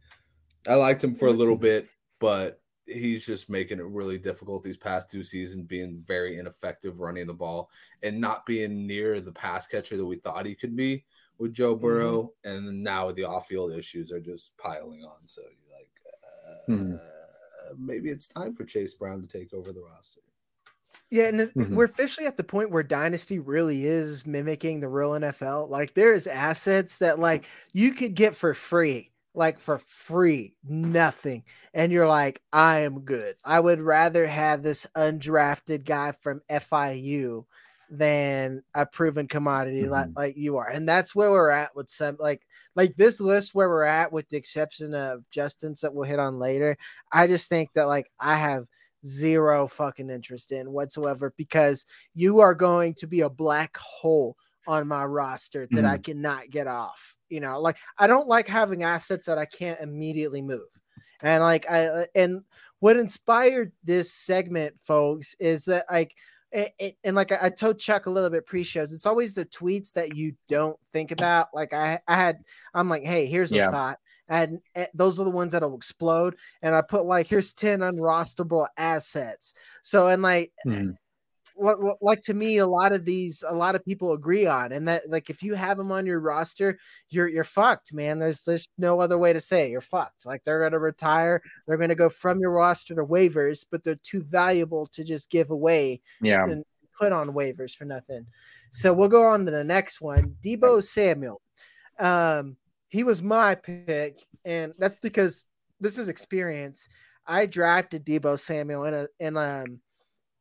[0.67, 1.87] I liked him for a little bit,
[2.19, 7.27] but he's just making it really difficult these past two seasons, being very ineffective running
[7.27, 7.71] the ball
[8.03, 11.05] and not being near the pass catcher that we thought he could be.
[11.39, 11.85] with Joe mm-hmm.
[11.85, 12.67] Burrow, mm-hmm.
[12.67, 15.27] and now the off-field issues are just piling on.
[15.27, 15.89] So you're like,
[16.49, 17.87] uh, mm-hmm.
[17.87, 20.21] maybe it's time for Chase Brown to take over the roster.
[21.11, 21.75] Yeah, and mm-hmm.
[21.75, 25.71] we're officially at the point where Dynasty really is mimicking the real NFL.
[25.71, 31.45] Like there is assets that like you could get for free, like for free, nothing.
[31.73, 33.35] And you're like, I am good.
[33.45, 37.45] I would rather have this undrafted guy from FIU
[37.91, 39.91] than a proven commodity mm-hmm.
[39.91, 40.69] like, like you are.
[40.69, 42.43] And that's where we're at with some like
[42.77, 46.39] like this list where we're at with the exception of Justin's that we'll hit on
[46.39, 46.77] later.
[47.13, 48.67] I just think that like I have
[49.05, 54.89] zero fucking interest in whatsoever because you are going to be a black hole on
[54.89, 55.89] my roster that mm.
[55.89, 57.17] I cannot get off.
[57.29, 60.69] You know, like I don't like having assets that I can't immediately move.
[61.23, 62.43] And like I uh, and
[62.81, 66.15] what inspired this segment, folks, is that like
[66.55, 70.15] it, and like I, told Chuck a little bit pre-shows, it's always the tweets that
[70.15, 71.49] you don't think about.
[71.53, 72.39] Like I, I had,
[72.75, 73.71] I'm like, hey, here's a yeah.
[73.71, 73.99] thought,
[74.29, 76.37] and, and, those are the ones that'll explode.
[76.63, 79.55] And I put like, here's ten unrosterable assets.
[79.83, 80.97] So and like, mm.
[81.57, 84.89] Like, like to me, a lot of these, a lot of people agree on, and
[84.89, 86.79] that like if you have them on your roster,
[87.11, 88.19] you're you're fucked, man.
[88.19, 89.71] There's there's no other way to say it.
[89.71, 90.27] you're fucked.
[90.27, 94.23] Like they're gonna retire, they're gonna go from your roster to waivers, but they're too
[94.23, 96.01] valuable to just give away.
[96.21, 96.45] Yeah.
[96.45, 96.65] And
[96.99, 98.27] put on waivers for nothing.
[98.73, 100.35] So we'll go on to the next one.
[100.45, 101.41] Deebo Samuel.
[101.99, 102.57] Um,
[102.89, 105.47] he was my pick, and that's because
[105.81, 106.89] this is experience.
[107.27, 109.81] I drafted Deebo Samuel in a in um,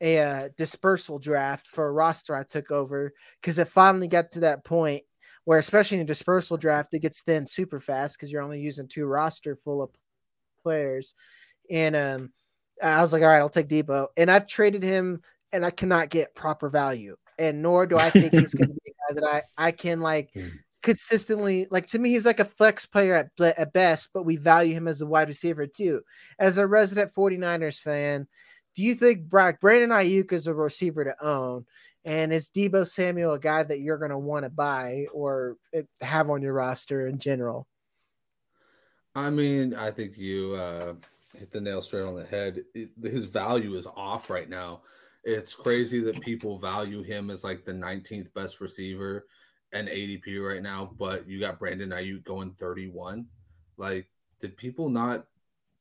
[0.03, 4.41] a, uh, dispersal draft for a roster I took over because it finally got to
[4.41, 5.03] that point
[5.45, 8.87] where, especially in a dispersal draft, it gets thin super fast because you're only using
[8.87, 9.89] two roster full of
[10.61, 11.15] players.
[11.71, 12.33] And um,
[12.81, 16.09] I was like, all right, I'll take Deebo, and I've traded him, and I cannot
[16.09, 19.43] get proper value, and nor do I think he's going to be a guy that
[19.57, 20.47] I I can like hmm
[20.83, 24.73] consistently like to me he's like a flex player at, at best but we value
[24.73, 26.01] him as a wide receiver too.
[26.39, 28.27] As a resident 49ers fan
[28.75, 31.65] do you think Brock Brandon Aiyuk is a receiver to own?
[32.05, 35.83] And is Deebo Samuel a guy that you're going to want to buy or eh,
[36.01, 37.67] have on your roster in general?
[39.15, 40.93] I mean I think you uh,
[41.37, 42.61] hit the nail straight on the head.
[42.73, 44.81] It, his value is off right now.
[45.23, 49.25] It's crazy that people value him as like the 19th best receiver
[49.71, 53.25] and ADP right now, but you got Brandon Aiyuk going 31.
[53.77, 54.07] Like,
[54.39, 55.25] did people not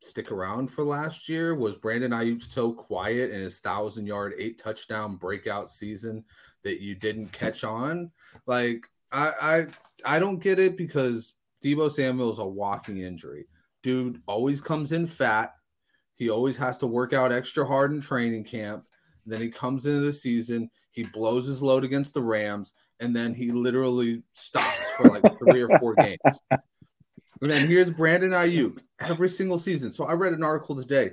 [0.03, 1.55] stick around for last year?
[1.55, 6.25] Was Brandon Aiyuk so quiet in his thousand yard, eight touchdown breakout season
[6.65, 8.11] that you didn't catch on?
[8.47, 9.33] Like, I
[10.05, 11.35] I I don't get it because
[11.65, 13.47] Deebo Samuel is a walking injury.
[13.83, 15.53] Dude always comes in fat.
[16.15, 18.85] He always has to work out extra hard in training camp.
[19.25, 23.35] Then he comes into the season, he blows his load against the Rams, and then
[23.35, 26.19] he literally stops for like three or four games.
[26.51, 29.91] And then here's Brandon Aiyuk every single season.
[29.91, 31.13] So I read an article today.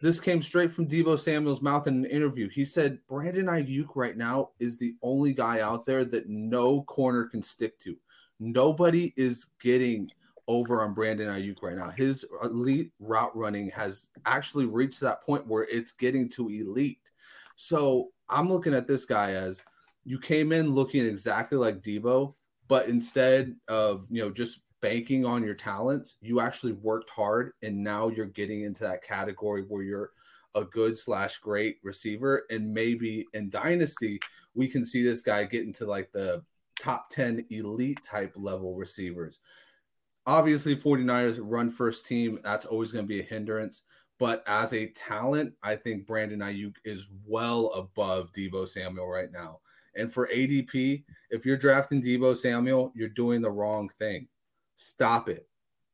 [0.00, 2.48] This came straight from Deebo Samuel's mouth in an interview.
[2.48, 7.24] He said Brandon Aiyuk right now is the only guy out there that no corner
[7.24, 7.96] can stick to.
[8.38, 10.08] Nobody is getting
[10.46, 11.90] over on Brandon Aiyuk right now.
[11.90, 17.10] His elite route running has actually reached that point where it's getting to elite.
[17.56, 19.62] So I'm looking at this guy as
[20.04, 22.34] you came in looking exactly like Deebo,
[22.68, 27.82] but instead of you know just banking on your talents, you actually worked hard, and
[27.82, 30.10] now you're getting into that category where you're
[30.54, 34.18] a good slash great receiver, and maybe in dynasty
[34.54, 36.42] we can see this guy get into like the
[36.80, 39.38] top 10 elite type level receivers.
[40.26, 43.84] Obviously, 49ers run first team, that's always going to be a hindrance.
[44.18, 49.60] But as a talent, I think Brandon Aiyuk is well above Deebo Samuel right now.
[49.94, 54.26] And for ADP, if you're drafting Deebo Samuel, you're doing the wrong thing.
[54.80, 55.48] Stop it.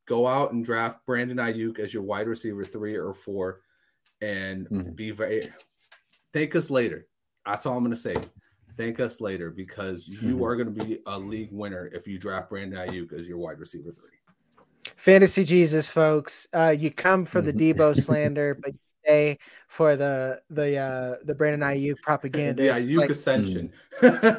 [0.07, 3.63] Go out and draft Brandon Aiyuk as your wide receiver three or four,
[4.21, 4.91] and mm-hmm.
[4.91, 5.51] be very.
[6.35, 7.07] Thank us later.
[7.47, 8.15] That's all I'm going to say.
[8.77, 10.45] Thank us later because you mm-hmm.
[10.45, 13.59] are going to be a league winner if you draft Brandon Aiyuk as your wide
[13.59, 14.11] receiver three.
[14.97, 16.47] Fantasy Jesus, folks.
[16.53, 17.53] Uh, you come for the
[17.95, 18.01] mm-hmm.
[18.01, 18.73] Slander, but
[19.05, 19.39] day
[19.69, 22.65] for the the uh the Brandon Aiyuk propaganda.
[22.65, 23.73] Yeah, Aiyuk like, ascension.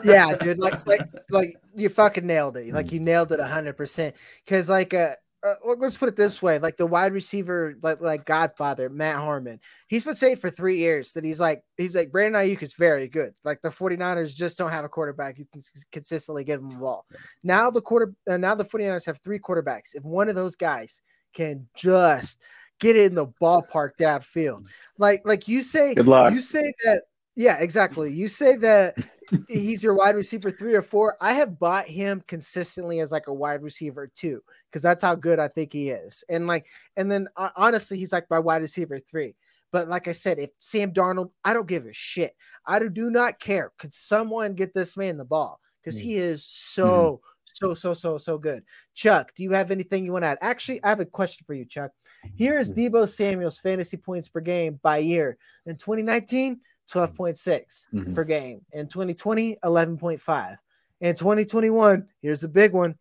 [0.03, 2.73] yeah, dude, like like like you fucking nailed it.
[2.73, 4.15] Like you nailed it hundred percent.
[4.43, 8.25] Because like uh, uh, let's put it this way: like the wide receiver, like like
[8.25, 12.41] Godfather Matt Harmon, he's been saying for three years that he's like he's like Brandon
[12.41, 13.33] Aiyuk is very good.
[13.43, 17.05] Like the 49ers just don't have a quarterback who can consistently give them the ball.
[17.43, 19.93] Now the quarter uh, now the 49ers have three quarterbacks.
[19.93, 21.01] If one of those guys
[21.33, 22.39] can just
[22.79, 24.67] get in the ballpark that field.
[24.97, 27.03] Like like you say, you say that
[27.35, 28.11] yeah, exactly.
[28.13, 28.95] You say that
[29.49, 31.17] he's your wide receiver three or four.
[31.19, 35.39] I have bought him consistently as like a wide receiver two because that's how good
[35.39, 36.23] I think he is.
[36.29, 39.35] And like, and then uh, honestly, he's like my wide receiver three.
[39.71, 42.33] But like I said, if Sam Darnold, I don't give a shit.
[42.65, 43.71] I do not care.
[43.77, 45.59] Could someone get this man the ball?
[45.83, 47.34] Because he is so, mm-hmm.
[47.55, 48.63] So, so, so, so good.
[48.93, 50.37] Chuck, do you have anything you want to add?
[50.41, 51.91] Actually, I have a question for you, Chuck.
[52.35, 55.37] Here is Deebo Samuel's fantasy points per game by year.
[55.65, 56.59] In 2019,
[56.91, 58.13] 12.6 mm-hmm.
[58.13, 58.59] per game.
[58.73, 60.57] In 2020, 11.5.
[60.99, 62.95] In 2021, here's a big one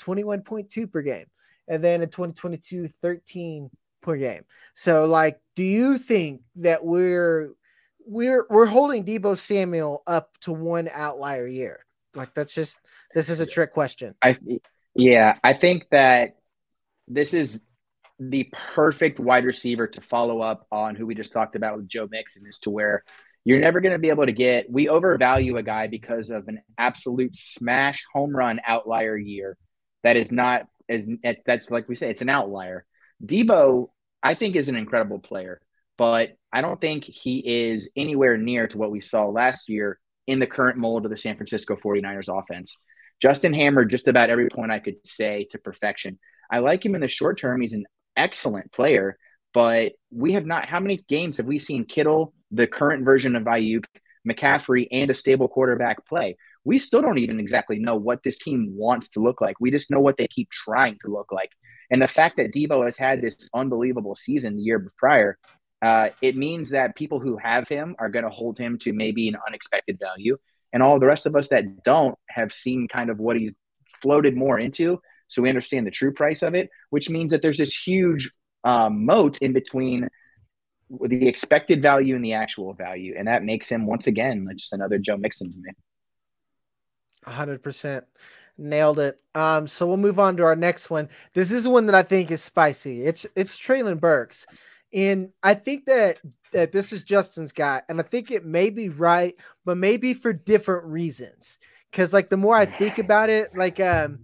[0.00, 1.26] 21.2 per game.
[1.68, 4.44] And then in 2022, 13 per game.
[4.72, 7.52] So, like, do you think that we're
[8.06, 11.84] we're we're holding Deebo Samuel up to one outlier year?
[12.14, 12.78] Like, that's just
[13.14, 14.14] this is a trick question.
[14.22, 14.36] I
[14.94, 16.36] yeah, I think that
[17.06, 17.58] this is
[18.18, 22.08] the perfect wide receiver to follow up on who we just talked about with Joe
[22.10, 23.04] Mixon is to where
[23.44, 24.70] you're never going to be able to get.
[24.70, 29.56] We overvalue a guy because of an absolute smash home run outlier year
[30.02, 31.08] that is not as
[31.46, 32.84] that's like we say it's an outlier.
[33.24, 33.88] Deebo
[34.22, 35.60] I think, is an incredible player,
[35.96, 39.98] but I don't think he is anywhere near to what we saw last year
[40.30, 42.78] in the current mold of the San Francisco 49ers offense.
[43.20, 46.20] Justin hammered just about every point I could say to perfection.
[46.50, 47.60] I like him in the short term.
[47.60, 47.84] He's an
[48.16, 49.18] excellent player,
[49.52, 50.66] but we have not.
[50.66, 53.84] How many games have we seen Kittle, the current version of Aiyuk,
[54.28, 56.36] McCaffrey, and a stable quarterback play?
[56.62, 59.56] We still don't even exactly know what this team wants to look like.
[59.58, 61.50] We just know what they keep trying to look like.
[61.90, 65.38] And the fact that Deebo has had this unbelievable season the year prior,
[65.82, 69.28] uh, it means that people who have him are going to hold him to maybe
[69.28, 70.36] an unexpected value.
[70.72, 73.52] And all the rest of us that don't have seen kind of what he's
[74.02, 77.58] floated more into so we understand the true price of it, which means that there's
[77.58, 78.30] this huge
[78.64, 80.08] um, moat in between
[81.00, 84.98] the expected value and the actual value, and that makes him once again just another
[84.98, 85.70] Joe Mixon to me.
[87.24, 88.04] hundred percent.
[88.58, 89.20] Nailed it.
[89.34, 91.08] Um, so we'll move on to our next one.
[91.32, 93.04] This is one that I think is spicy.
[93.04, 94.46] It's it's Treylon Burks.
[94.92, 96.18] And I think that
[96.52, 100.32] that this is Justin's guy, and I think it may be right, but maybe for
[100.32, 101.58] different reasons.
[101.90, 104.18] Because like the more I think about it, like um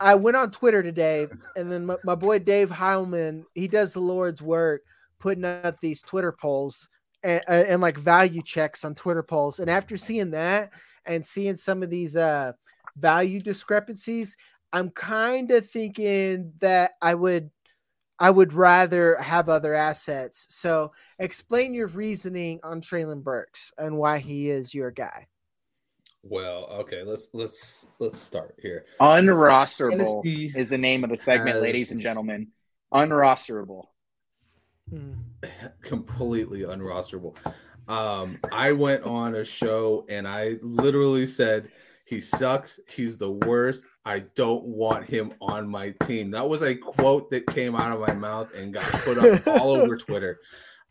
[0.00, 1.26] I went on Twitter today,
[1.56, 4.82] and then my, my boy Dave Heilman, he does the Lord's work,
[5.18, 6.88] putting up these Twitter polls
[7.22, 9.58] and, and, like value checks on Twitter polls.
[9.58, 10.72] And after seeing that
[11.06, 12.52] and seeing some of these uh,
[12.96, 14.36] value discrepancies,
[14.72, 17.50] I'm kind of thinking that I would
[18.18, 20.46] I would rather have other assets.
[20.48, 25.26] So explain your reasoning on Treylon Burks and why he is your guy.
[26.22, 28.86] Well, okay, let's let's let's start here.
[29.00, 31.62] Unrosterable Tennessee is the name of the segment, has...
[31.62, 32.48] ladies and gentlemen.
[32.92, 33.84] Unrosterable.
[34.90, 35.12] Hmm.
[35.82, 37.36] Completely unrosterable.
[37.88, 41.68] Um, I went on a show and I literally said
[42.06, 42.78] he sucks.
[42.88, 43.84] He's the worst.
[44.04, 46.30] I don't want him on my team.
[46.30, 49.72] That was a quote that came out of my mouth and got put up all
[49.72, 50.38] over Twitter.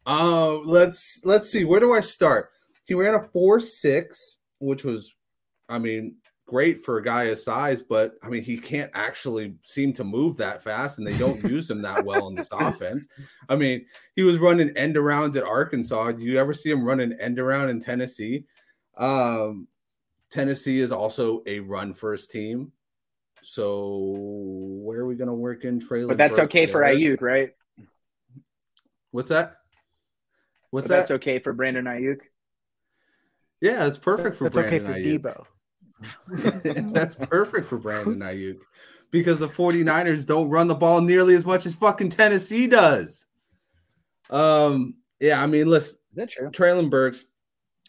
[0.06, 1.64] Um, let's let's see.
[1.64, 2.50] Where do I start?
[2.84, 5.16] He ran a four six, which was
[5.70, 9.94] I mean, great for a guy his size, but I mean, he can't actually seem
[9.94, 13.08] to move that fast, and they don't use him that well in this offense.
[13.50, 13.86] I mean,
[14.18, 16.12] he was running end arounds at Arkansas.
[16.12, 18.44] Do you ever see him running end around in Tennessee?
[18.98, 19.68] Um,
[20.32, 22.72] Tennessee is also a run first team.
[23.42, 26.08] So where are we going to work in Treylon?
[26.08, 26.74] But that's Burks okay there?
[26.74, 27.52] for Aiyuk, right?
[29.12, 29.58] What's that?
[30.72, 31.00] What's but that?
[31.02, 32.18] That's okay for Brandon Aiyuk.
[33.62, 34.46] Yeah, it's perfect for.
[34.46, 35.22] That's Brandon okay for Aiyuk.
[35.22, 35.46] Deebo.
[36.94, 38.58] that's perfect for Brandon Aiyuk
[39.12, 43.28] because the 49ers don't run the ball nearly as much as fucking Tennessee does.
[44.30, 46.50] Um, yeah, I mean, listen, that true?
[46.50, 47.26] Treylon Burks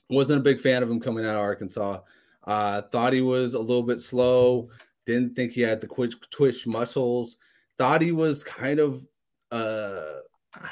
[0.08, 2.00] wasn't a big fan of him coming out of Arkansas.
[2.46, 4.70] Uh, thought he was a little bit slow.
[5.04, 7.36] Didn't think he had the quick twitch muscles.
[7.78, 9.06] Thought he was kind of
[9.50, 10.20] uh,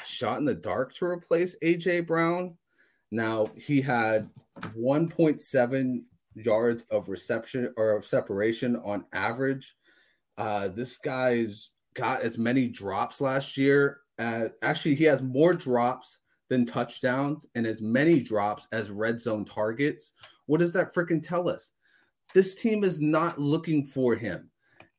[0.03, 2.57] shot in the dark to replace AJ Brown.
[3.11, 4.29] Now he had
[4.77, 6.01] 1.7
[6.35, 9.75] yards of reception or of separation on average.
[10.37, 14.01] Uh, this guy's got as many drops last year.
[14.19, 16.19] Uh, actually, he has more drops
[16.49, 20.13] than touchdowns and as many drops as red zone targets.
[20.47, 21.71] What does that freaking tell us?
[22.33, 24.49] This team is not looking for him.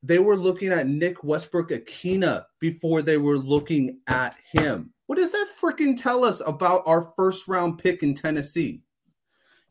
[0.02, 4.92] They were looking at Nick Westbrook-Ikhine before they were looking at him.
[5.06, 8.82] What does that freaking tell us about our first round pick in Tennessee?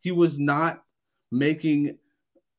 [0.01, 0.83] He was not
[1.31, 1.97] making,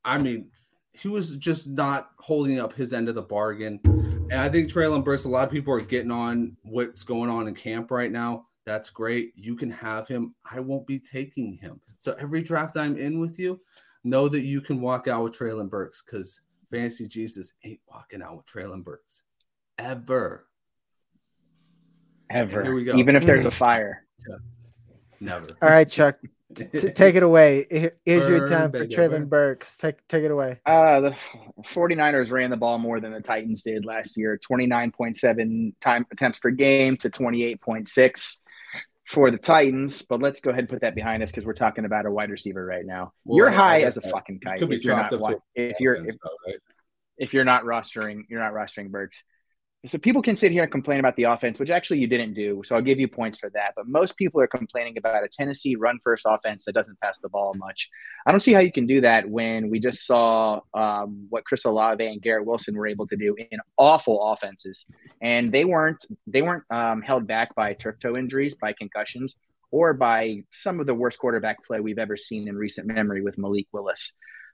[0.03, 0.49] I mean,
[0.93, 3.79] he was just not holding up his end of the bargain.
[3.85, 7.47] And I think Treylon Burks, a lot of people are getting on what's going on
[7.47, 8.47] in camp right now.
[8.67, 9.31] That's great.
[9.37, 10.35] You can have him.
[10.51, 11.79] I won't be taking him.
[11.99, 13.61] So every draft I'm in with you,
[14.03, 18.35] know that you can walk out with Treylon Burks because Fantasy Jesus ain't walking out
[18.35, 19.23] with Treylon Burks
[19.79, 20.47] ever.
[22.29, 22.61] Ever.
[22.61, 22.97] Here we go.
[22.97, 24.05] Even if there's a fire.
[25.21, 25.47] Never.
[25.61, 26.17] All right, Chuck,
[26.53, 27.65] t- take it away.
[27.71, 29.29] Here- Here's your Burn, time for baby, Treylon.
[29.29, 29.77] Burks.
[29.77, 30.59] Take take it away.
[30.65, 31.15] Uh, the
[31.63, 36.51] 49ers ran the ball more than the Titans did last year 29.7 time attempts per
[36.51, 38.41] game to 28.6
[39.07, 40.03] for the Titans.
[40.07, 42.29] But let's go ahead and put that behind us because we're talking about a wide
[42.29, 43.13] receiver right now.
[43.25, 44.61] Well, you're high as a that fucking kite.
[44.61, 46.55] If you're not, up to wa- if you're if, right?
[47.17, 49.23] if you're not rostering, you're not rostering Burks.
[49.85, 52.63] So people can sit here and complain about the offense, which actually you didn't do.
[52.65, 53.73] So I'll give you points for that.
[53.75, 57.29] But most people are complaining about a Tennessee run first offense that doesn't pass the
[57.29, 57.87] ball much.
[58.25, 61.63] I don't see how you can do that when we just saw um, what Chris
[61.65, 64.83] Olave and Garrett Wilson were able to do in awful offenses,
[65.21, 69.35] and they weren't they weren't um, held back by turf toe injuries, by concussions,
[69.69, 73.37] or by some of the worst quarterback play we've ever seen in recent memory with
[73.37, 74.13] Malik Willis.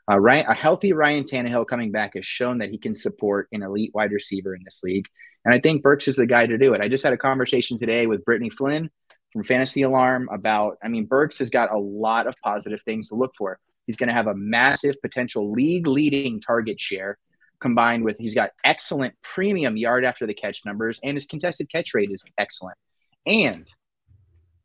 [0.10, 3.64] Uh, Ryan, a healthy Ryan Tannehill coming back has shown that he can support an
[3.64, 5.06] elite wide receiver in this league.
[5.46, 6.82] And I think Burks is the guy to do it.
[6.82, 8.90] I just had a conversation today with Brittany Flynn
[9.32, 13.16] from Fantasy Alarm about, I mean, Burks has got a lot of positive things to
[13.16, 13.60] look for.
[13.88, 17.18] He's going to have a massive potential league leading target share
[17.60, 21.94] combined with he's got excellent premium yard after the catch numbers and his contested catch
[21.94, 22.78] rate is excellent.
[23.26, 23.66] And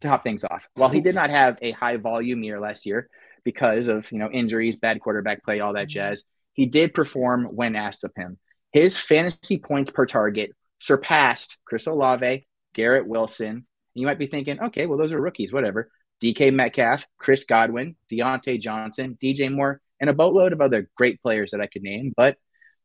[0.01, 3.09] to top things off, while he did not have a high volume year last year,
[3.45, 5.95] because of you know injuries, bad quarterback play, all that mm-hmm.
[5.95, 6.23] jazz.
[6.53, 8.39] He did perform when asked of him.
[8.73, 13.67] His fantasy points per target surpassed Chris Olave, Garrett Wilson.
[13.95, 15.91] You might be thinking, okay, well those are rookies, whatever.
[16.23, 21.53] DK Metcalf, Chris Godwin, Diontae Johnson, DJ Moore, and a boatload of other great players
[21.53, 22.13] that I could name.
[22.17, 22.37] But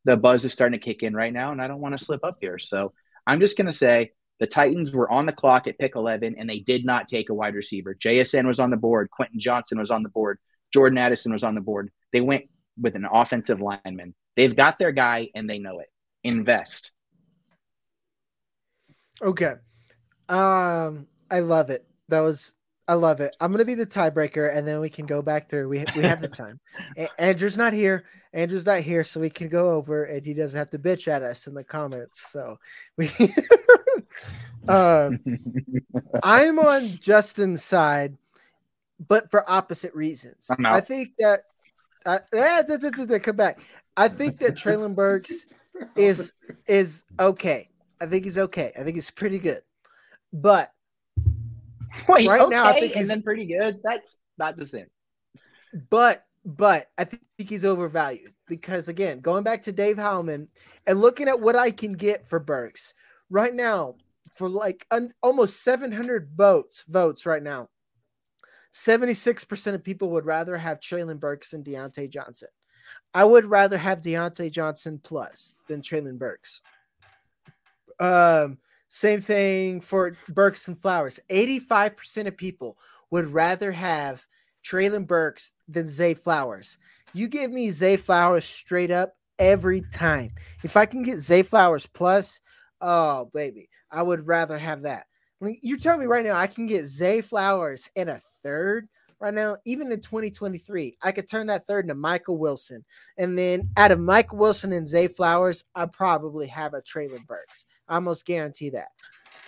[0.04, 2.24] the buzz is starting to kick in right now, and I don't want to slip
[2.24, 2.58] up here.
[2.58, 2.92] So
[3.26, 4.12] I'm just going to say
[4.44, 7.34] the Titans were on the clock at pick 11, and they did not take a
[7.34, 7.94] wide receiver.
[7.94, 9.08] JSN was on the board.
[9.10, 10.38] Quentin Johnston was on the board.
[10.70, 11.90] Jordan Addison was on the board.
[12.12, 12.44] They went
[12.78, 14.14] with an offensive lineman.
[14.36, 15.86] They've got their guy, and they know it.
[16.24, 16.92] Invest.
[19.22, 19.54] Okay.
[20.28, 21.86] Um, I love it.
[22.10, 23.34] That was I love it.
[23.40, 25.70] I'm gonna be the tiebreaker, and then we can go back through.
[25.70, 26.60] We we have the time.
[26.98, 28.04] A- Andrew's not here.
[28.34, 31.22] Andrew's not here, so we can go over, and he doesn't have to bitch at
[31.22, 32.30] us in the comments.
[32.30, 32.58] So
[32.98, 33.10] we.
[34.68, 35.18] um,
[36.22, 38.16] I'm on Justin's side,
[39.08, 40.48] but for opposite reasons.
[40.56, 40.74] I'm out.
[40.74, 41.40] I think that.
[42.06, 43.60] Uh, eh, da- da- da- da, come back.
[43.96, 45.54] I think that Treylon Burks
[45.96, 46.32] is
[46.66, 47.68] is okay.
[48.00, 48.72] I think he's okay.
[48.78, 49.62] I think he's pretty good.
[50.32, 50.70] But
[52.08, 53.80] Wait, Right okay, now, I think he's- and then pretty good.
[53.84, 54.86] That's not the same.
[55.90, 60.46] but but I think he's overvalued because again, going back to Dave Howman
[60.86, 62.92] and looking at what I can get for Burks
[63.30, 63.94] right now
[64.34, 64.86] for like
[65.22, 67.68] almost 700 votes votes right now.
[68.72, 72.48] 76% of people would rather have Treylon Burks than Diontae Johnson.
[73.14, 76.60] I would rather have Diontae Johnson plus than Treylon Burks.
[78.00, 78.58] Um,
[78.88, 81.20] same thing for Burks and Flowers.
[81.30, 82.76] 85% of people
[83.10, 84.26] would rather have
[84.64, 86.78] Treylon Burks than Zay Flowers.
[87.12, 90.30] You give me Zay Flowers straight up every time.
[90.64, 92.40] If I can get Zay Flowers plus,
[92.80, 95.06] oh baby, I would rather have that.
[95.40, 98.88] Like, you tell me right now, I can get Zay Flowers in a third
[99.20, 100.96] right now, even in 2023.
[101.02, 102.84] I could turn that third into Michael Wilson.
[103.18, 107.66] And then out of Michael Wilson and Zay Flowers, I probably have a Treylon Burks.
[107.88, 108.88] I almost guarantee that.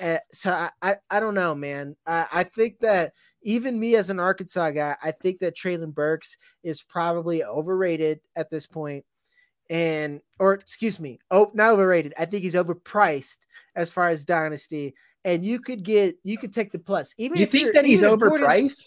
[0.03, 1.97] Uh, so I, I, I don't know, man.
[2.07, 6.37] I, I think that even me as an Arkansas guy, I think that Treylon Burks
[6.63, 9.05] is probably overrated at this point.
[9.69, 12.15] And or excuse me, oh not overrated.
[12.19, 13.39] I think he's overpriced
[13.75, 14.95] as far as dynasty.
[15.25, 17.15] And you could get you could take the plus.
[17.19, 18.87] Even You if think that he's even if Jordan- overpriced?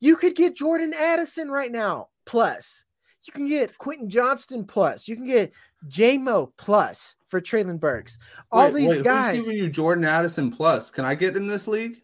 [0.00, 2.84] you could get Jordan Addison right now plus.
[3.26, 5.08] You can get Quentin Johnston plus.
[5.08, 5.52] You can get
[5.88, 8.18] JMO plus for Treylon Burks.
[8.52, 9.36] All Wait, these wait, guys.
[9.36, 10.90] Who's giving you Jordan Addison plus?
[10.90, 12.02] Can I get in this league?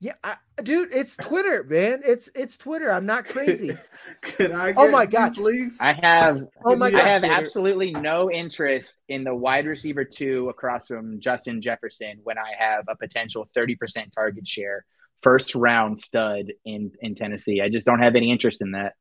[0.00, 2.02] Yeah, I, dude, it's Twitter, man.
[2.06, 2.92] It's it's Twitter.
[2.92, 3.72] I'm not crazy.
[4.22, 4.68] Could I?
[4.68, 5.36] Get Oh my in God.
[5.38, 5.78] leagues?
[5.80, 7.34] I have Oh my Give me I a have Twitter.
[7.34, 12.84] absolutely no interest in the wide receiver two across from Justin Jefferson when I have
[12.88, 14.84] a potential 30% target share,
[15.20, 17.60] first round stud in, in Tennessee.
[17.60, 18.92] I just don't have any interest in that.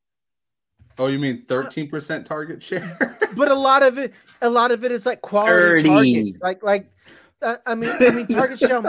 [0.97, 2.97] Oh, you mean thirteen percent target share?
[3.37, 6.23] but a lot of it, a lot of it is like quality 30.
[6.23, 6.41] target.
[6.41, 6.91] Like like,
[7.43, 8.81] uh, I mean, I mean, target share,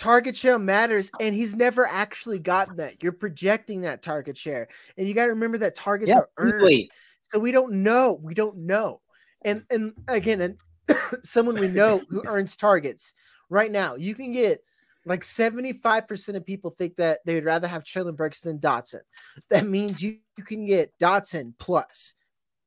[0.00, 3.02] target share matters, and he's never actually gotten that.
[3.02, 6.54] You're projecting that target share, and you got to remember that targets are earned.
[6.54, 6.90] easily.
[7.22, 8.18] So we don't know.
[8.20, 9.00] We don't know.
[9.42, 10.56] And and again, and
[11.22, 13.14] someone we know who earns targets
[13.50, 14.62] right now, you can get
[15.06, 19.00] Like 75% of people think that they would rather have Treylon Burks than Dotson.
[19.48, 22.16] That means you, you can get Dotson plus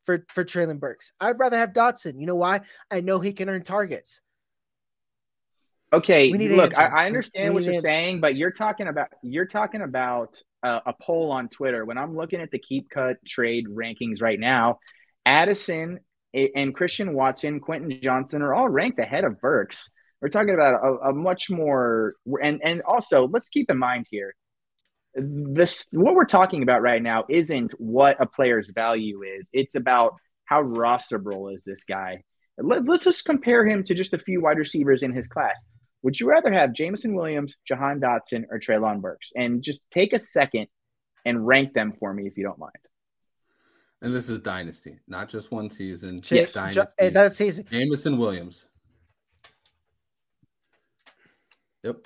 [0.06, 1.12] for, for Traylon Burks.
[1.20, 2.20] I'd rather have Dotson.
[2.20, 2.62] You know why?
[2.90, 4.22] I know he can earn targets.
[5.94, 7.88] Okay, look, I, I, understand what you're Andrew.
[7.88, 11.86] saying, but you're talking about you're talking about uh, a poll on Twitter.
[11.86, 14.80] When I'm looking at the keep cut trade rankings right now,
[15.26, 16.00] Addison
[16.34, 19.88] and Christian Watson, Quentin Johnston are all ranked ahead of Burks.
[20.20, 24.34] We're talking about a, a much more and and also let's keep in mind here
[25.16, 29.48] this what we're talking about right now isn't what a player's value is.
[29.54, 30.16] It's about
[30.46, 32.24] how rosterable is this guy.
[32.58, 35.60] Let, us just compare him to just a few wide receivers in his class.
[36.04, 39.32] Would you rather have Jameson Williams, Jahan Dotson, or Treylon Burks?
[39.36, 40.68] And just take a second
[41.26, 42.74] and rank them for me if you don't mind.
[44.01, 46.20] And this is dynasty, not just one season.
[46.30, 46.51] Yes.
[46.51, 46.93] Dynasty.
[46.99, 47.66] Eh, that season.
[47.72, 48.68] Jameson Williams.
[51.84, 52.06] Yep.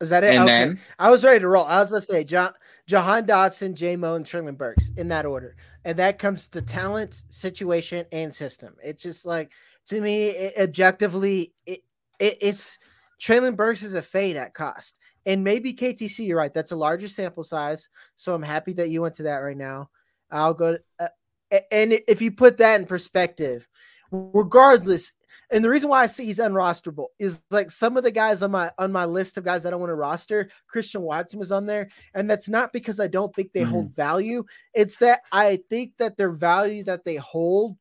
[0.00, 0.30] Is that it?
[0.36, 0.58] And okay.
[0.60, 1.66] Then, I was ready to roll.
[1.66, 2.54] I was going to say John,
[2.86, 5.56] Jahan Dotson, J Mo, and Treylon Burks in that order.
[5.84, 8.76] And that comes to talent, situation, and system.
[8.82, 9.52] It's just like,
[9.88, 11.80] to me, it, objectively, it,
[12.20, 12.78] it, it's
[13.20, 14.98] Treylon Burks is a fade at cost.
[15.26, 16.54] And maybe KTC, you're right.
[16.54, 17.88] That's a larger sample size.
[18.16, 19.90] So I'm happy that you went to that right now.
[20.30, 20.72] I'll go.
[20.72, 23.68] To, uh, and if you put that in perspective,
[24.12, 25.12] regardless,
[25.50, 28.52] and the reason why I see he's unrosterable is like some of the guys on
[28.52, 30.48] my on my list of guys I don't want to roster.
[30.68, 33.70] Christian Watson was on there, and that's not because I don't think they mm-hmm.
[33.70, 34.44] hold value.
[34.74, 37.76] It's that I think that their value that they hold,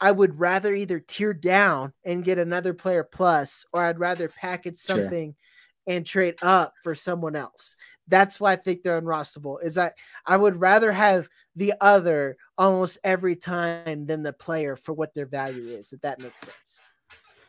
[0.00, 4.78] I would rather either tear down and get another player plus, or I'd rather package
[4.78, 5.32] something.
[5.32, 5.44] Sure
[5.88, 7.74] and trade up for someone else.
[8.08, 9.64] That's why I think they're unrosterable.
[9.64, 9.94] Is that
[10.26, 15.26] I would rather have the other almost every time than the player for what their
[15.26, 15.92] value is.
[15.92, 16.80] If that makes sense.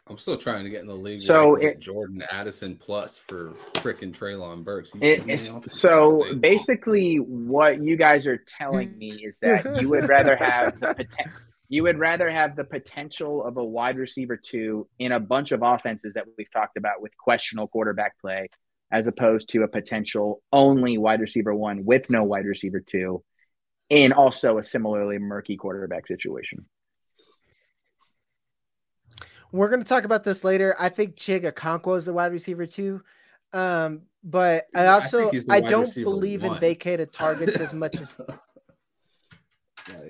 [0.07, 1.21] I'm still trying to get in the league.
[1.21, 4.89] So it, Jordan Addison plus for freaking Treylon Burks.
[5.01, 5.39] It,
[5.69, 10.87] so basically, what you guys are telling me is that you would rather have the
[10.95, 15.51] potential you would rather have the potential of a wide receiver two in a bunch
[15.51, 18.49] of offenses that we've talked about with questionable quarterback play,
[18.91, 23.23] as opposed to a potential only wide receiver one with no wide receiver two
[23.89, 26.65] in also a similarly murky quarterback situation.
[29.51, 30.75] We're going to talk about this later.
[30.79, 33.01] I think Chig Okonkwo is the wide receiver too.
[33.53, 36.53] Um, but I also I, I don't believe one.
[36.53, 38.13] in vacated targets as much as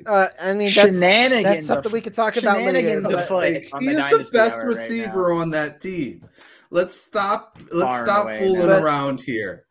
[0.05, 3.01] uh, I mean, that's, that's something we could talk about later.
[3.01, 6.25] But, like, he's the, the best receiver right on that team.
[6.71, 7.57] Let's stop.
[7.71, 9.65] Let's Far stop fooling but, around here.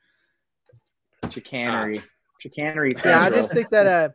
[1.30, 2.04] Chicanery, ah.
[2.40, 2.92] chicanery.
[3.04, 4.08] Yeah, I just think that uh,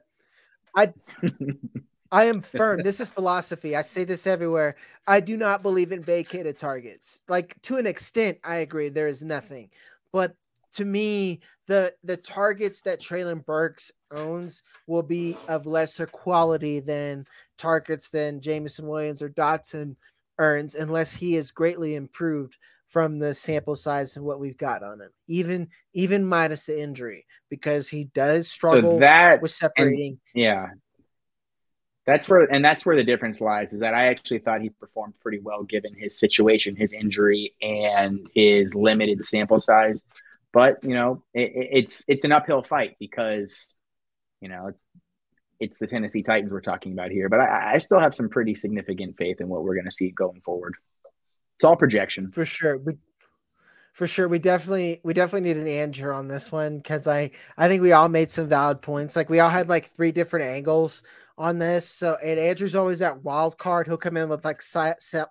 [0.76, 0.94] I.
[2.12, 2.84] I am firm.
[2.84, 3.76] This is philosophy.
[3.76, 4.76] I say this everywhere.
[5.08, 7.24] I do not believe in vacated targets.
[7.28, 8.90] Like to an extent, I agree.
[8.90, 9.72] There is nothing,
[10.12, 10.36] but
[10.74, 17.26] to me, the the targets that Treylon Burks owns will be of lesser quality than
[17.58, 19.96] targets than Jameson Williams or Dotson
[20.40, 22.58] earns, unless he is greatly improved
[22.88, 27.26] from the sample size and what we've got on him, even even minus the injury,
[27.50, 30.20] because he does struggle so that, with separating.
[30.36, 30.68] And, yeah,
[32.06, 33.74] that's where and that's where the difference lies.
[33.74, 38.28] Is that I actually thought he performed pretty well given his situation, his injury, and
[38.36, 40.04] his limited sample size.
[40.54, 43.68] But you know, it, it's it's an uphill fight because
[44.40, 44.72] you know
[45.60, 47.28] it's the Tennessee Titans we're talking about here.
[47.28, 50.12] But I, I still have some pretty significant faith in what we're going to see
[50.12, 50.76] going forward.
[51.58, 52.78] It's all projection for sure.
[52.78, 52.94] We,
[53.94, 57.68] for sure, we definitely we definitely need an Andrew on this one because I I
[57.68, 59.16] think we all made some valid points.
[59.16, 61.04] Like we all had like three different angles
[61.38, 61.90] on this.
[61.90, 63.88] So and Andrew's always that wild card.
[63.88, 64.62] He'll come in with like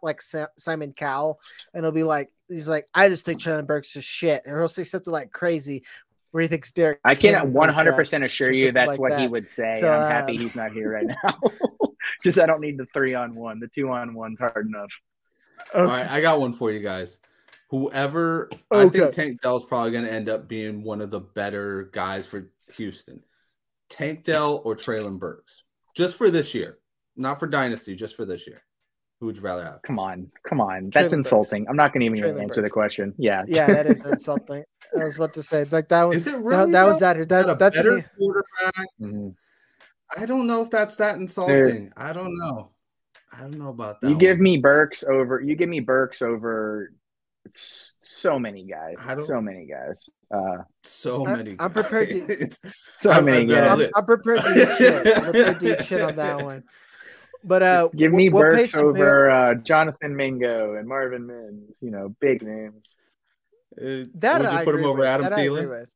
[0.03, 0.23] like
[0.59, 1.41] Simon Cowell,
[1.75, 4.69] and he'll be like, he's like, I just think Treylon Burks is shit, or he'll
[4.69, 5.85] say something like crazy.
[6.31, 6.99] Where he thinks Derek?
[7.05, 9.21] I can 100 percent assure you that's like what that.
[9.21, 9.79] he would say.
[9.81, 11.39] So, I'm happy uh, he's not here right now
[12.23, 13.61] because I don't need the three on one.
[13.61, 14.91] The two on one's hard enough.
[15.75, 15.79] Okay.
[15.79, 17.19] All right, I got one for you guys.
[17.69, 18.87] Whoever okay.
[18.87, 22.27] I think Tank Dell's probably going to end up being one of the better guys
[22.27, 23.23] for Houston.
[23.89, 25.63] Tank Dell or Treylon Burks
[25.95, 26.79] just for this year,
[27.17, 28.63] not for dynasty, just for this year.
[29.21, 29.83] Who would you rather have?
[29.83, 30.91] Come on, come on.
[30.91, 31.69] That's insulting.
[31.69, 33.15] I'm not going to even answer the question.
[33.19, 34.65] Yeah, yeah, that is insulting.
[34.99, 36.17] I was about to say like that was.
[36.17, 36.73] Is it really?
[36.73, 37.25] That, that one's out here.
[37.25, 38.05] That, that's better me.
[38.19, 38.87] quarterback.
[39.01, 39.29] Mm-hmm.
[40.21, 41.55] I don't know if that's that insulting.
[41.57, 42.71] There, I don't know.
[43.33, 44.09] I don't know about that.
[44.09, 44.21] You one.
[44.21, 45.41] give me Burks over.
[45.41, 46.93] You give me Burks over
[48.13, 48.97] so many guys.
[49.27, 50.09] So many guys.
[50.31, 51.57] Uh, so I, many.
[51.59, 52.51] I'm prepared to.
[52.99, 53.81] so I'm, many guys.
[53.81, 55.17] I'm, I'm, prepared to eat shit.
[55.17, 56.65] I'm prepared to eat shit on that one.
[57.45, 61.73] But uh, give me Burks over uh, Jonathan Mingo and Marvin Mims.
[61.81, 62.85] You know, big names.
[63.77, 65.09] Uh, That would you I put him over with.
[65.09, 65.87] Adam That Thielen?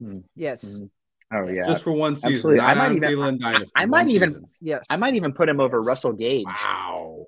[0.00, 0.18] Hmm.
[0.34, 0.90] Yes, Mhm.
[1.32, 1.66] Oh yeah.
[1.66, 2.58] Just for one season.
[2.58, 3.72] I might Adam even- Thielen dynasty.
[3.76, 4.46] I might even- season.
[4.60, 4.84] yes.
[4.90, 6.44] I might even put him over Russell Gage.
[6.46, 7.19] Wow.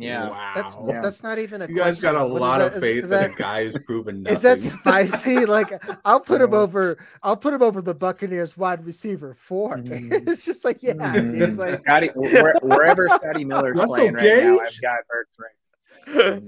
[0.00, 0.28] Yeah.
[0.28, 0.52] Wow.
[0.54, 1.00] That's Yeah.
[1.00, 1.66] that's not even a.
[1.68, 2.30] you guys got a question.
[2.32, 4.34] What is lot of is- faith is that, that- a guy who's proven nothing.
[4.36, 5.46] Is that spicy?
[5.46, 5.72] like
[6.04, 6.96] I'll put him over.
[7.22, 10.12] I'll put him over the Buccaneers wide receiver 4 Mhm.
[10.28, 11.38] it's just like yeah, Mhm.
[11.38, 11.56] dude.
[11.58, 14.60] Like Scotty, where, wherever Scotty Miller's Russell playing right now, Gage?
[14.62, 16.42] I've got Hurts right.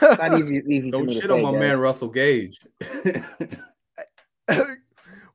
[0.00, 1.60] It's not easy, easy Don't shit say, on my guys.
[1.60, 2.60] man Russell Gage.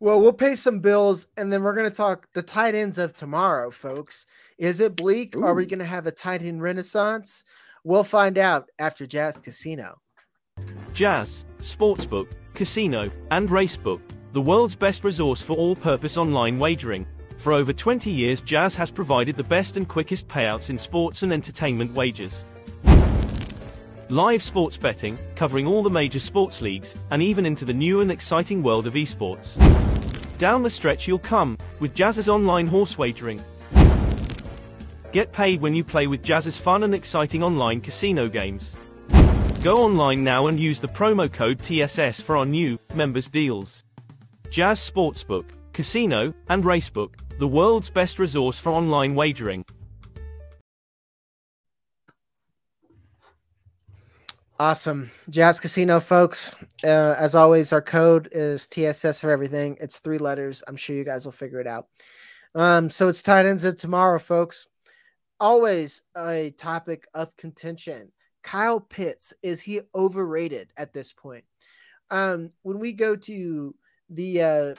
[0.03, 3.71] Well, we'll pay some bills, and then we're gonna talk the tight ends of tomorrow,
[3.71, 4.27] folks.
[4.57, 5.37] Is it bleak?
[5.37, 7.45] Are we gonna have a tight end renaissance?
[7.85, 10.01] We'll find out after Jazz Casino.
[10.91, 14.01] Jazz, Sportsbook, Casino, and Racebook,
[14.33, 17.07] the world's best resource for all purpose online wagering.
[17.37, 21.31] For over 20 years, Jazz has provided the best and quickest payouts in sports and
[21.31, 22.43] entertainment wagers.
[24.09, 28.11] Live sports betting, covering all the major sports leagues, and even into the new and
[28.11, 29.57] exciting world of esports.
[30.43, 33.41] Down the stretch you'll come, with Jazz's online horse wagering.
[35.13, 38.75] Get paid when you play with Jazz's fun and exciting online casino games.
[39.63, 43.85] Go online now and use the promo code TSS for our new members deals.
[44.49, 49.63] Jazz Sportsbook, Casino, and Racebook, the world's best resource for online wagering.
[54.63, 55.11] Awesome.
[55.29, 56.55] Jazz Casino, folks.
[56.85, 59.77] Uh, as always, our code is TSS for everything.
[59.81, 60.63] It's three letters.
[60.69, 61.87] I'm sure you guys will figure it out.
[62.55, 64.69] Um, so it's tight ends of tomorrow, folks.
[65.41, 68.09] Always a topic of contention.
[68.41, 71.43] Kyle Pitts, is he overrated at this point?
[72.09, 73.75] Um, when we go to
[74.11, 74.75] the uh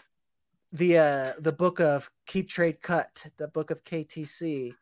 [0.72, 4.72] the uh the book of Keep Trade Cut, the book of KTC,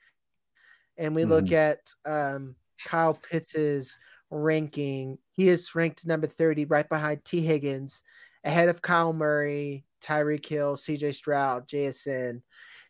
[0.96, 3.98] and we look at um Kyle Pitts's
[4.33, 5.18] ranking.
[5.33, 7.43] He is ranked number 30, right behind T.
[7.43, 8.03] Higgins,
[8.43, 12.43] ahead of Kyler Murray, Tyreek Hill, CJ Stroud, JSN.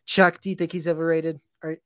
[0.05, 1.39] Chuck, do you think he's overrated?
[1.63, 1.77] Or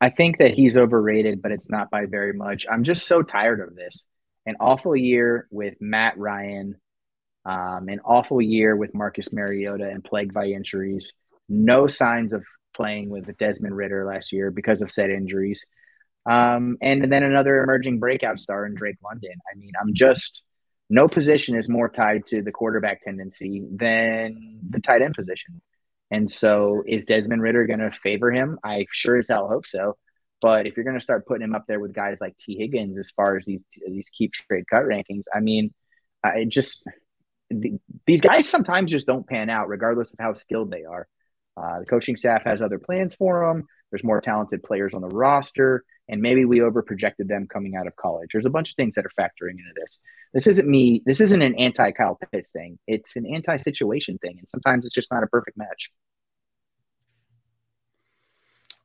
[0.00, 2.66] I think that he's overrated, but it's not by very much.
[2.70, 4.02] I'm just so tired of this.
[4.46, 6.76] An awful year with Matt Ryan,
[7.44, 11.12] um, an awful year with Marcus Mariota and plagued by injuries.
[11.48, 12.44] No signs of
[12.74, 15.64] playing with Desmond Ridder last year because of said injuries.
[16.28, 19.34] Um, and then another emerging breakout star in Drake London.
[19.52, 20.42] I mean, I'm just
[20.88, 25.60] no position is more tied to the quarterback tendency than the tight end position.
[26.10, 28.58] And so, is Desmond Ridder going to favor him?
[28.62, 29.96] I sure as hell hope so.
[30.40, 32.56] But if you're going to start putting him up there with guys like T.
[32.56, 35.72] Higgins, as far as these these keep trade cut rankings, I mean,
[36.22, 36.84] I just
[37.50, 41.08] th- these guys sometimes just don't pan out, regardless of how skilled they are.
[41.56, 43.66] Uh, the coaching staff has other plans for them.
[43.90, 47.96] There's more talented players on the roster, and maybe we overprojected them coming out of
[47.96, 48.30] college.
[48.32, 49.98] There's a bunch of things that are factoring into this.
[50.32, 51.02] This isn't me.
[51.06, 52.78] This isn't an anti Kyle Pitts thing.
[52.86, 55.90] It's an anti situation thing, and sometimes it's just not a perfect match.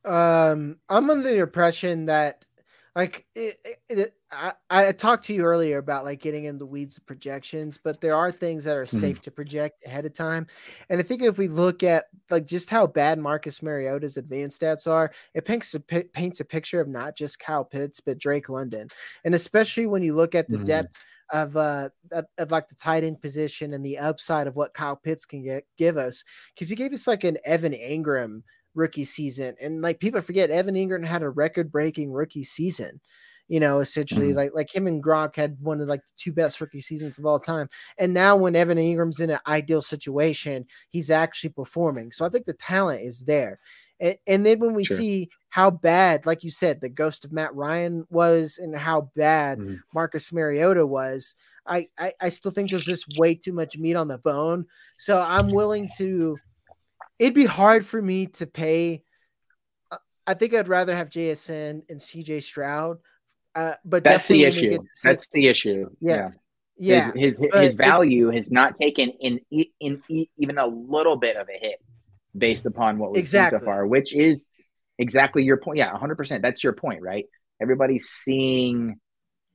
[0.04, 2.46] Um, I'm under the impression that,
[2.94, 6.66] like, it, it, it, I, I talked to you earlier about like getting in the
[6.66, 9.16] weeds of projections, but there are things that are Mhm.
[9.16, 10.46] safe to project ahead of time.
[10.90, 14.86] And I think if we look at like just how bad Marcus Mariota's advanced stats
[14.86, 18.90] are, it paints a paints a picture of not just Kyle Pitts but Drake London,
[19.24, 20.64] and especially when you look at the Mhm.
[20.66, 24.74] depth of uh of, of like the tight end position and the upside of what
[24.74, 26.24] Kyle Pitts can get give us,
[26.54, 28.42] because he gave us like an Evan Engram
[28.74, 29.54] rookie season.
[29.60, 33.00] And like people forget, Evan Engram had a record breaking rookie season.
[33.48, 34.36] You know, essentially, Mhm.
[34.36, 37.26] like like him and Gronk had one of like the two best rookie seasons of
[37.26, 37.68] all time.
[37.98, 42.12] And now, when Evan Engram's in an ideal situation, he's actually performing.
[42.12, 43.58] So I think the talent is there.
[44.00, 44.96] And, and then when we Sure.
[44.96, 49.58] see how bad, like you said, the ghost of Matt Ryan was, and how bad
[49.58, 49.80] Mhm.
[49.92, 51.34] Marcus Mariota was,
[51.66, 54.66] I, I I still think there's just way too much meat on the bone.
[54.96, 56.38] So I'm willing to.
[57.18, 59.04] It'd be hard for me to pay.
[59.90, 62.98] uh, I think I'd rather have JSN and CJ Stroud.
[63.54, 64.88] Uh, but That's the definitely when we issue.
[65.04, 65.86] That's the issue.
[66.00, 66.30] Yeah.
[66.78, 69.66] yeah, His his, his it- value has not taken in in,
[70.08, 71.76] in even a little bit of a hit
[72.36, 73.58] based upon what we've seen Exactly.
[73.60, 74.46] so far, which is
[74.98, 75.78] exactly your point.
[75.78, 76.40] Yeah, 100%.
[76.40, 77.26] That's your point, right?
[77.60, 78.98] Everybody's seeing,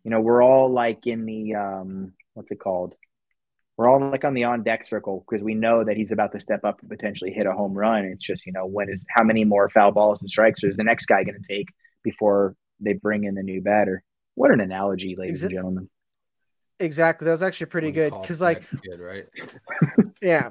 [0.03, 2.93] you know, we're all like in the um what's it called?
[3.77, 6.39] We're all like on the on deck circle because we know that he's about to
[6.39, 8.05] step up and potentially hit a home run.
[8.05, 10.83] It's just, you know, when is how many more foul balls and strikes is the
[10.83, 11.67] next guy going to take
[12.03, 14.03] before they bring in the new batter?
[14.35, 15.89] What an analogy, ladies Is and gentlemen.
[16.79, 17.25] exactly.
[17.25, 19.25] That was actually pretty good because like next kid, right?
[20.21, 20.49] yeah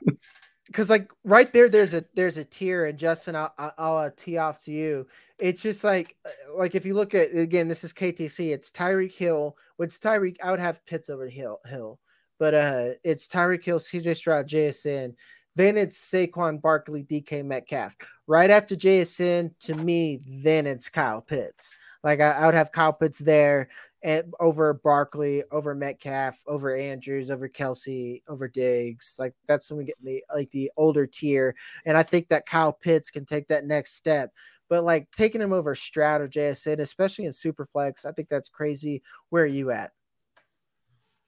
[0.69, 4.39] because like right there there's a there's a tier and justin i'll, I'll uh, tee
[4.39, 5.07] off to you
[5.39, 8.53] it's just like uh, like if you look at again, this is KTC.
[8.53, 9.57] It's Tyreek Hill.
[9.77, 10.37] What's Tyreek?
[10.43, 11.61] I would have Pitts over Hill.
[11.67, 11.99] Hill,
[12.39, 15.15] but uh, it's Tyreek Hill, CJ Stroud, JSN.
[15.55, 17.97] Then it's Saquon Barkley, DK Metcalf.
[18.27, 21.75] Right after JSN, to me, then it's Kyle Pitts.
[22.05, 23.69] Like I, I would have Kyle Pitts there
[24.03, 29.17] and over Barkley, over Metcalf, over Andrews, over Kelce, over Diggs.
[29.19, 31.57] Like that's when we get the like the older tier.
[31.87, 34.33] And I think that Kyle Pitts can take that next step.
[34.69, 39.03] But like taking him over Stroud or JSN, especially in Superflex, I think that's crazy.
[39.31, 39.91] Where are you at?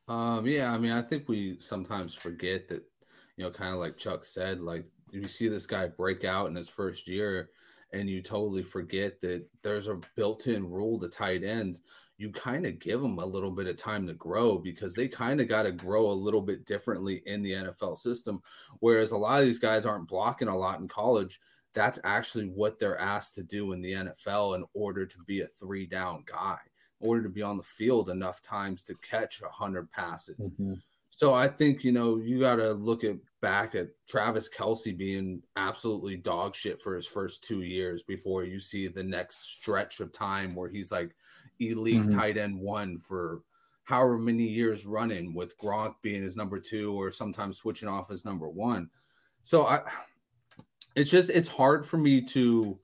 [0.09, 2.83] Um, yeah, I mean, I think we sometimes forget that,
[3.37, 6.55] you know, kind of like Chuck said, like you see this guy break out in
[6.55, 7.51] his first year,
[7.93, 11.83] and you totally forget that there's a built-in rule to tight ends.
[12.17, 15.41] You kind of give them a little bit of time to grow because they kind
[15.41, 18.41] of got to grow a little bit differently in the NFL system.
[18.81, 21.41] Whereas a lot of these guys aren't blocking a lot in college
[21.75, 25.47] that's actually what they're asked to do in the NFL in order to be a
[25.47, 26.59] three down guy,
[27.01, 30.39] order to be on the field enough times to catch a hundred passes.
[30.39, 30.75] Mm-hmm.
[31.11, 35.43] So I think you know you got to look at back at Travis Kelce being
[35.57, 40.13] absolutely dog shit for his first two years before you see the next stretch of
[40.13, 41.15] time where he's like
[41.61, 42.19] elite mm-hmm.
[42.19, 43.43] tight end one for
[43.85, 48.25] however many years running with Gronk being his number two or sometimes switching off as
[48.25, 48.91] number one.
[49.45, 49.81] So I
[50.95, 52.79] it's just it's hard for me to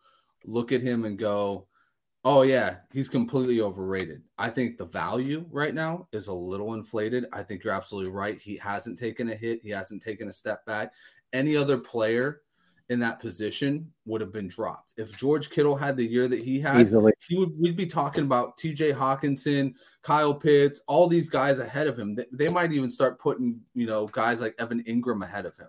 [0.45, 1.67] look at him and go,
[2.25, 7.27] "Oh yeah, he's completely overrated." I think the value right now is a little inflated.
[7.33, 8.41] I think you're absolutely right.
[8.41, 9.61] He hasn't taken a hit.
[9.63, 10.93] He hasn't taken a step back.
[11.33, 12.43] Any other player
[12.91, 14.95] in that position would have been dropped.
[14.99, 17.13] If George Kittle had the year that he had, Easily.
[17.29, 21.99] he would we'd be talking about TJ Hockenson, Kyle Pitts, all these guys ahead of
[21.99, 22.15] him.
[22.15, 25.69] They, they might even start putting, you know, guys like Evan Engram ahead of him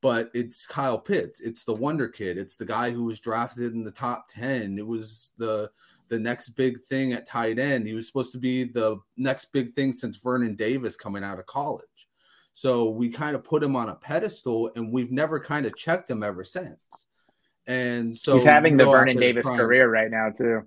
[0.00, 1.40] but it's Kyle Pitts.
[1.40, 2.38] It's the wonder kid.
[2.38, 4.78] It's the guy who was drafted in the top 10.
[4.78, 5.70] It was the
[6.08, 7.86] the next big thing at tight end.
[7.86, 11.46] He was supposed to be the next big thing since Vernon Davis coming out of
[11.46, 12.08] college.
[12.52, 16.10] So we kind of put him on a pedestal and we've never kind of checked
[16.10, 16.78] him ever since.
[17.66, 20.62] And so he's having the Vernon Davis career right now too.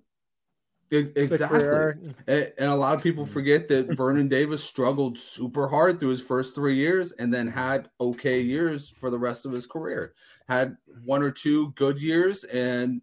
[0.92, 2.14] Exactly.
[2.28, 6.54] And a lot of people forget that Vernon Davis struggled super hard through his first
[6.54, 10.14] three years and then had okay years for the rest of his career.
[10.50, 10.76] Had
[11.06, 13.02] one or two good years, and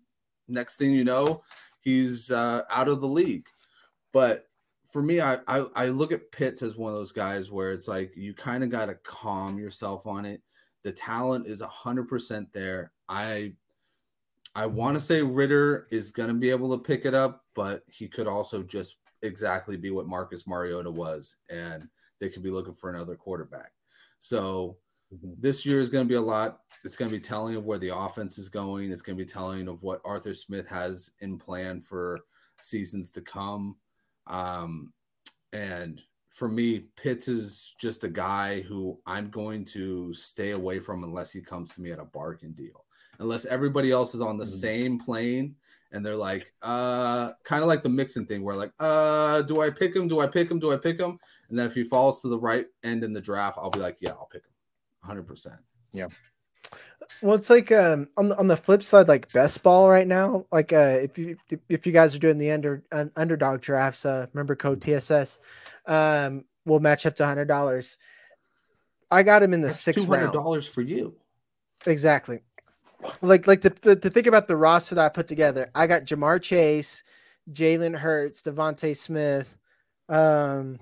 [0.48, 1.42] next thing you know,
[1.80, 3.46] he's uh, out of the league.
[4.12, 4.44] But
[4.90, 7.88] for me, I, I, I look at Pitts as one of those guys where it's
[7.88, 10.42] like you kind of got to calm yourself on it.
[10.82, 12.92] The talent is 100% there.
[13.08, 13.52] I
[14.58, 17.84] I want to say Ridder is going to be able to pick it up, but
[17.88, 21.86] he could also just exactly be what Marcus Mariota was, and
[22.18, 23.70] they could be looking for another quarterback.
[24.18, 24.76] So
[25.14, 25.34] mm-hmm.
[25.38, 26.62] this year is going to be a lot.
[26.84, 28.90] It's going to be telling of where the offense is going.
[28.90, 32.18] It's going to be telling of what Arthur Smith has in plan for
[32.60, 33.76] seasons to come.
[34.26, 34.92] Um,
[35.52, 41.04] and for me, Pitts is just a guy who I'm going to stay away from
[41.04, 42.84] unless he comes to me at a bargain deal
[43.18, 44.58] unless everybody else is on the mm-hmm.
[44.58, 45.54] same plane
[45.92, 49.70] and they're like, uh, kind of like the mixing thing where like, uh, do I
[49.70, 50.08] pick him?
[50.08, 50.58] Do I pick him?
[50.58, 51.18] Do I pick him?
[51.48, 53.98] And then if he falls to the right end in the draft, I'll be like,
[54.00, 55.58] yeah, I'll pick him 100%.
[55.92, 56.08] Yeah.
[57.22, 60.44] Well, it's like um, on the on the flip side, like best ball right now.
[60.52, 61.38] Like uh, if you
[61.70, 64.96] if you guys are doing the under uh, underdog drafts, uh, remember code mm-hmm.
[64.96, 65.40] TSS,
[65.86, 67.96] um, we'll match up to hundred dollars.
[69.10, 71.16] I got him in the That's sixth two hundred dollars for you.
[71.86, 72.40] Exactly
[73.22, 76.04] like like to, to, to think about the roster that I put together, I got
[76.04, 77.04] Ja'Marr Chase,
[77.52, 79.56] Jalen Hurts, DeVonta Smith,
[80.08, 80.78] um,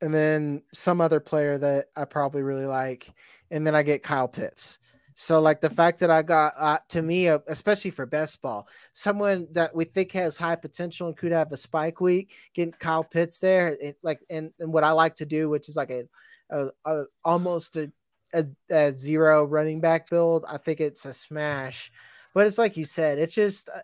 [0.00, 3.12] and then some other player that I probably really like,
[3.50, 4.78] and then I get Kyle Pitts.
[5.14, 8.66] So like the fact that I got uh, to me, uh, especially for best ball,
[8.92, 13.04] someone that we think has high potential and could have a spike week, getting Kyle
[13.04, 16.02] Pitts there, it, like and, and what I like to do, which is like a,
[16.50, 17.92] a, a almost a
[18.34, 21.90] a, a zero running back build, I think it's a smash.
[22.34, 23.80] But it's like you said, it's just uh,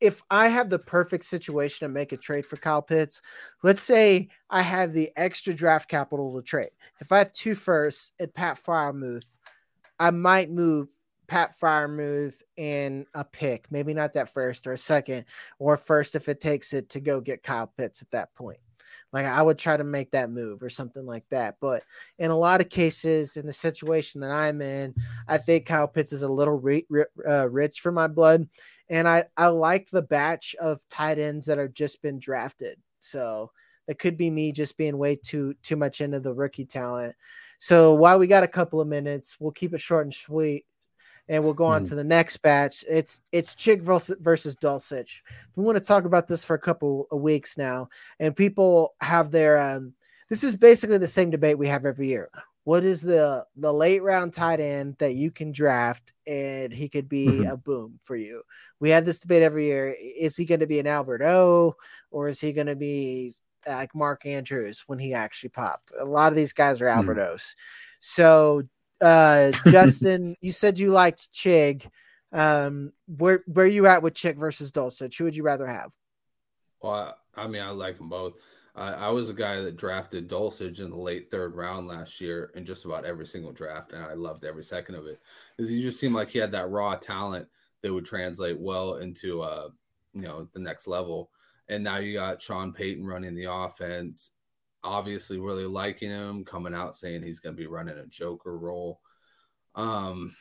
[0.00, 3.22] if I have the perfect situation to make a trade for Kyle Pitts,
[3.62, 6.70] let's say I have the extra draft capital to trade.
[7.00, 9.38] If I have two firsts at Pat Freiermuth,
[9.98, 10.92] I might move
[11.26, 15.24] Pat Freiermuth in a pick, maybe not that first or a second,
[15.58, 18.58] or first if it takes it to go get Kyle Pitts at that point.
[19.14, 21.54] Like I would try to make that move or something like that.
[21.60, 21.84] But
[22.18, 24.92] in a lot of cases, in the situation that I'm in,
[25.28, 28.48] I think Kyle Pitts is a little re- re- uh, rich for my blood,
[28.88, 32.76] and I I like the batch of tight ends that have just been drafted.
[32.98, 33.52] So
[33.86, 37.14] it could be me just being way too too much into the rookie talent.
[37.60, 40.66] So while we got a couple of minutes, we'll keep it short and sweet.
[41.28, 41.88] And we'll go on Mhm.
[41.88, 42.84] to the next batch.
[42.88, 45.20] It's it's Chig versus, versus Dulcich.
[45.56, 47.88] We want to talk about this for a couple of weeks now,
[48.20, 49.58] and people have their.
[49.58, 49.94] Um,
[50.28, 52.30] this is basically the same debate we have every year.
[52.64, 57.08] What is the the late round tight end that you can draft and he could
[57.10, 57.52] be Mhm.
[57.52, 58.42] a boom for you?
[58.80, 59.94] We have this debate every year.
[60.00, 61.76] Is he going to be an Albert O
[62.10, 63.34] or is he going to be
[63.66, 65.92] like Mark Andrews when he actually popped?
[65.98, 66.98] A lot of these guys are Hmm.
[67.00, 67.54] Albert O's.
[68.00, 68.62] So,
[69.04, 71.86] uh, Justin, you said you liked Chig.
[72.32, 75.16] Um, where where you at with Chig versus Dulcich?
[75.16, 75.92] Who would you rather have?
[76.82, 78.34] Well, I, I mean, I like them both.
[78.74, 82.50] I, I was a guy that drafted Dulcich in the late third round last year
[82.56, 85.20] in just about every single draft, and I loved every second of it
[85.56, 87.46] because he just seemed like he had that raw talent
[87.82, 89.68] that would translate well into uh,
[90.14, 91.30] you know, the next level.
[91.68, 94.30] And now you got Sean Payton running the offense,
[94.84, 99.00] obviously really liking him, coming out saying he's going to be running a Joker role.
[99.74, 100.34] Um,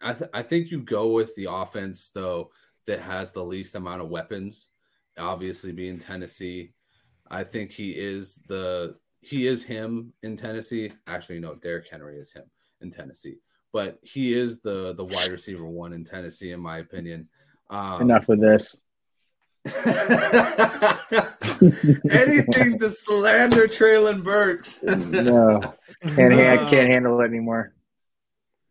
[0.00, 2.50] I th- I think you go with the offense though
[2.86, 4.68] that has the least amount of weapons.
[5.18, 6.72] Obviously, being Tennessee,
[7.30, 10.92] I think he is the he is him in Tennessee.
[11.08, 12.44] Actually, no, Derrick Henry is him
[12.80, 13.38] in Tennessee,
[13.72, 17.28] but he is the the wide receiver one in Tennessee, in my opinion.
[17.70, 18.76] Um, Enough with this.
[22.10, 24.82] Anything to slander Treylon Burks.
[24.86, 25.60] No,
[26.02, 27.72] can't Uh, can't handle it anymore.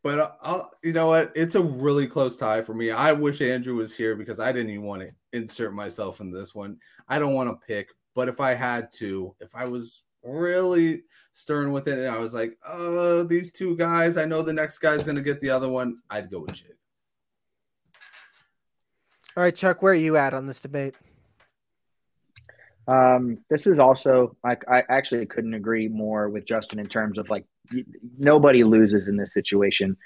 [0.04, 1.32] But I'll- I'll, you know what?
[1.36, 2.91] It's a really close tie for me.
[2.91, 6.54] I wish Andrew was here because I didn't even want to insert myself in this
[6.54, 6.78] one.
[7.10, 11.72] I don't want to pick, but if I had to, if I was really stern
[11.72, 15.04] with it and I was like, oh, these two guys, I know the next guy's
[15.04, 16.76] going to get the other one, I'd go with Jig.
[19.38, 20.95] All right, Chuck, where are you at on this debate?
[22.88, 27.29] Um, this is also like I actually couldn't agree more with Justin in terms of
[27.29, 27.45] like
[28.17, 29.97] nobody loses in this situation.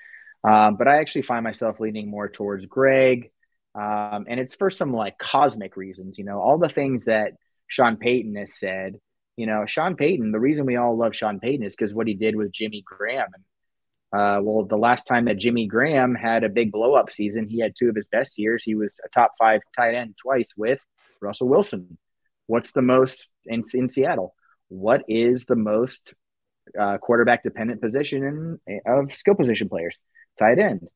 [0.44, 3.32] Um, but I actually find myself leaning more towards Greg.
[3.76, 7.34] Um, and it's for some like cosmic reasons, you know, all the things that
[7.68, 9.00] Sean Payton has said.
[9.38, 12.14] You know, Sean Payton, the reason we all love Sean Payton is because what he
[12.14, 13.28] did with Jimmy Graham.
[13.34, 13.44] And
[14.12, 17.60] uh, well, the last time that Jimmy Graham had a big blow up season, he
[17.60, 18.64] had two of his best years.
[18.64, 20.80] He was a top five tight end twice with
[21.22, 21.98] Russell Wilson.
[22.48, 24.34] What's the most in, in Seattle?
[24.70, 26.16] What is the most
[26.80, 29.98] uh, quarterback dependent position in, of skill position players?
[30.40, 30.90] Tight end.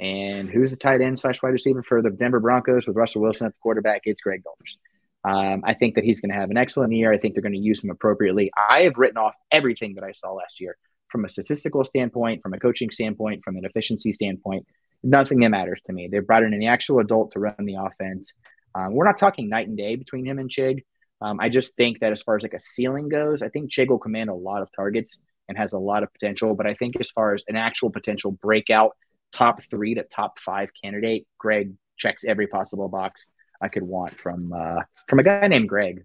[0.00, 3.46] And who's the tight end slash wide receiver for the Denver Broncos with Russell Wilson
[3.46, 4.02] at the quarterback?
[4.04, 4.78] It's Greg Golders.
[5.24, 7.12] Um, I think that he's going to have an excellent year.
[7.12, 8.50] I think they're going to use him appropriately.
[8.56, 10.76] I have written off everything that I saw last year
[11.10, 14.66] from a statistical standpoint, from a coaching standpoint, from an efficiency standpoint.
[15.02, 16.08] Nothing that matters to me.
[16.08, 18.32] They brought in an actual adult to run the offense.
[18.74, 20.84] Um, we're not talking night and day between him and Chig.
[21.20, 23.88] Um, I just think that as far as like a ceiling goes, I think Chig
[23.88, 26.54] will command a lot of targets and has a lot of potential.
[26.54, 28.96] But I think as far as an actual potential breakout
[29.32, 33.26] top three to top five candidate, Greg checks every possible box
[33.60, 36.04] I could want from uh, from a guy named Greg.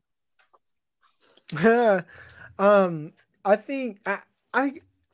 [2.59, 3.13] um,
[3.45, 4.19] I think I,
[4.53, 4.73] I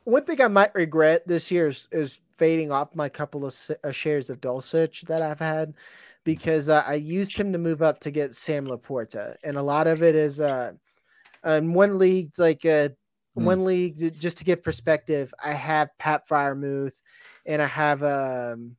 [0.09, 3.91] one thing I might regret this year is, is fading off my couple of uh,
[3.91, 5.73] shares of Dulcich that I've had
[6.23, 9.87] because uh, I used him to move up to get Sam Laporta, and a lot
[9.87, 10.73] of it is uh,
[11.45, 12.89] in one league like uh,
[13.35, 13.43] Hmm.
[13.45, 15.33] one league just to give perspective.
[15.43, 17.01] I have Pat Freiermuth,
[17.45, 18.75] and I have um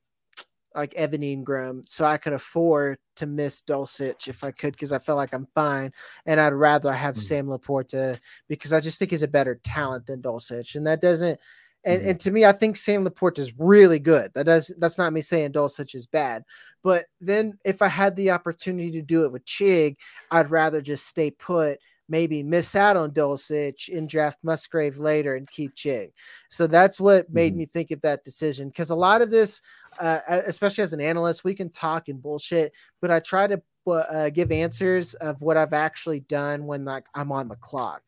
[0.75, 4.99] like Evan Engram, so I could afford to miss Dulcich if I could because I
[4.99, 5.93] felt like I'm fine,
[6.27, 7.21] and I'd rather have Mhm.
[7.23, 8.19] Sam Laporta
[8.49, 11.39] because I just think he's a better talent than Dulcich, and that doesn't.
[11.85, 12.11] And, Mhm.
[12.11, 14.33] and to me, I think Sam Laporta is really good.
[14.35, 16.45] That does that's not me saying Dulcich is bad,
[16.83, 19.97] but then if I had the opportunity to do it with Chig,
[20.31, 21.79] I'd rather just stay put,
[22.11, 26.11] maybe miss out on Dulcich and draft Musgrave later and keep Chig.
[26.51, 27.59] So that's what made Mhm.
[27.59, 29.63] me think of that decision because a lot of this,
[30.01, 34.31] uh, especially as an analyst, we can talk and bullshit, but I try to uh,
[34.31, 38.03] give answers of what I've actually done when like I'm on the clock.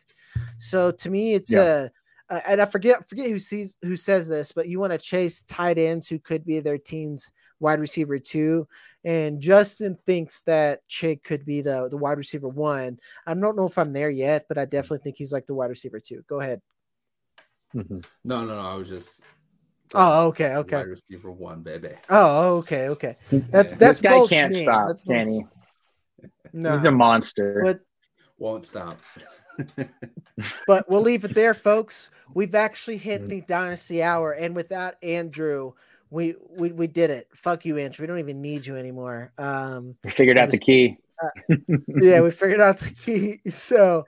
[0.59, 1.63] So to me, it's Yeah.
[1.65, 1.91] a
[2.31, 5.43] uh, and I forget forget who sees who says this, but you want to chase
[5.43, 8.69] tight ends who could be their team's wide receiver two.
[9.05, 12.99] And Justin thinks that Chig could be the the wide receiver one.
[13.27, 15.71] I don't know if I'm there yet, but I definitely think he's like the wide
[15.71, 16.23] receiver two.
[16.29, 16.61] Go ahead.
[17.75, 18.05] Mhm.
[18.25, 18.61] No, no, no.
[18.61, 19.21] I was just.
[19.95, 20.77] Oh, okay, okay.
[20.77, 21.91] Wide receiver one, baby.
[22.09, 23.17] Oh, okay, okay.
[23.31, 23.79] That's Yeah.
[23.79, 24.63] that's this guy can't me.
[24.65, 25.17] stop, That's bold.
[25.17, 25.45] can he?
[26.53, 27.61] No, He's a monster.
[27.63, 27.81] but
[28.39, 28.99] Won't stop.
[30.67, 32.11] but we'll leave it there, folks.
[32.35, 33.29] We've actually hit Mhm.
[33.29, 35.73] the dynasty hour, and without Andrew,
[36.13, 37.27] we we we did it.
[37.35, 38.03] Fuck you, Andrew.
[38.03, 39.33] We don't even need you anymore.
[39.39, 40.99] Um, we figured out the key.
[42.01, 43.41] yeah, we figured out the key.
[43.51, 44.05] So,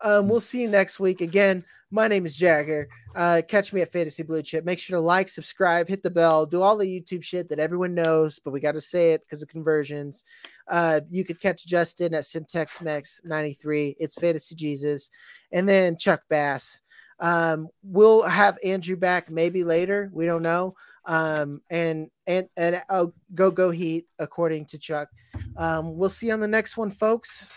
[0.00, 1.20] Um, we'll see you next week.
[1.20, 2.88] Again, my name is Jagger.
[3.14, 4.64] Uh, catch me at Fantasy Blue Chip.
[4.64, 7.94] Make sure to like, subscribe, hit the bell, do all the YouTube shit that everyone
[7.94, 10.24] knows, but we got to say it because of conversions.
[10.68, 13.96] Uh, you could catch Justin at Simtex Max 93.
[14.00, 15.08] It's Fantasy Jesus.
[15.52, 16.82] And then Chuck Bass.
[17.20, 20.10] Um, we'll have Andrew back maybe later.
[20.12, 20.74] We don't know.
[21.06, 25.08] Um, and and and oh, go go Heat according to Chuck.
[25.56, 27.52] Um, we'll see you on the next one, folks.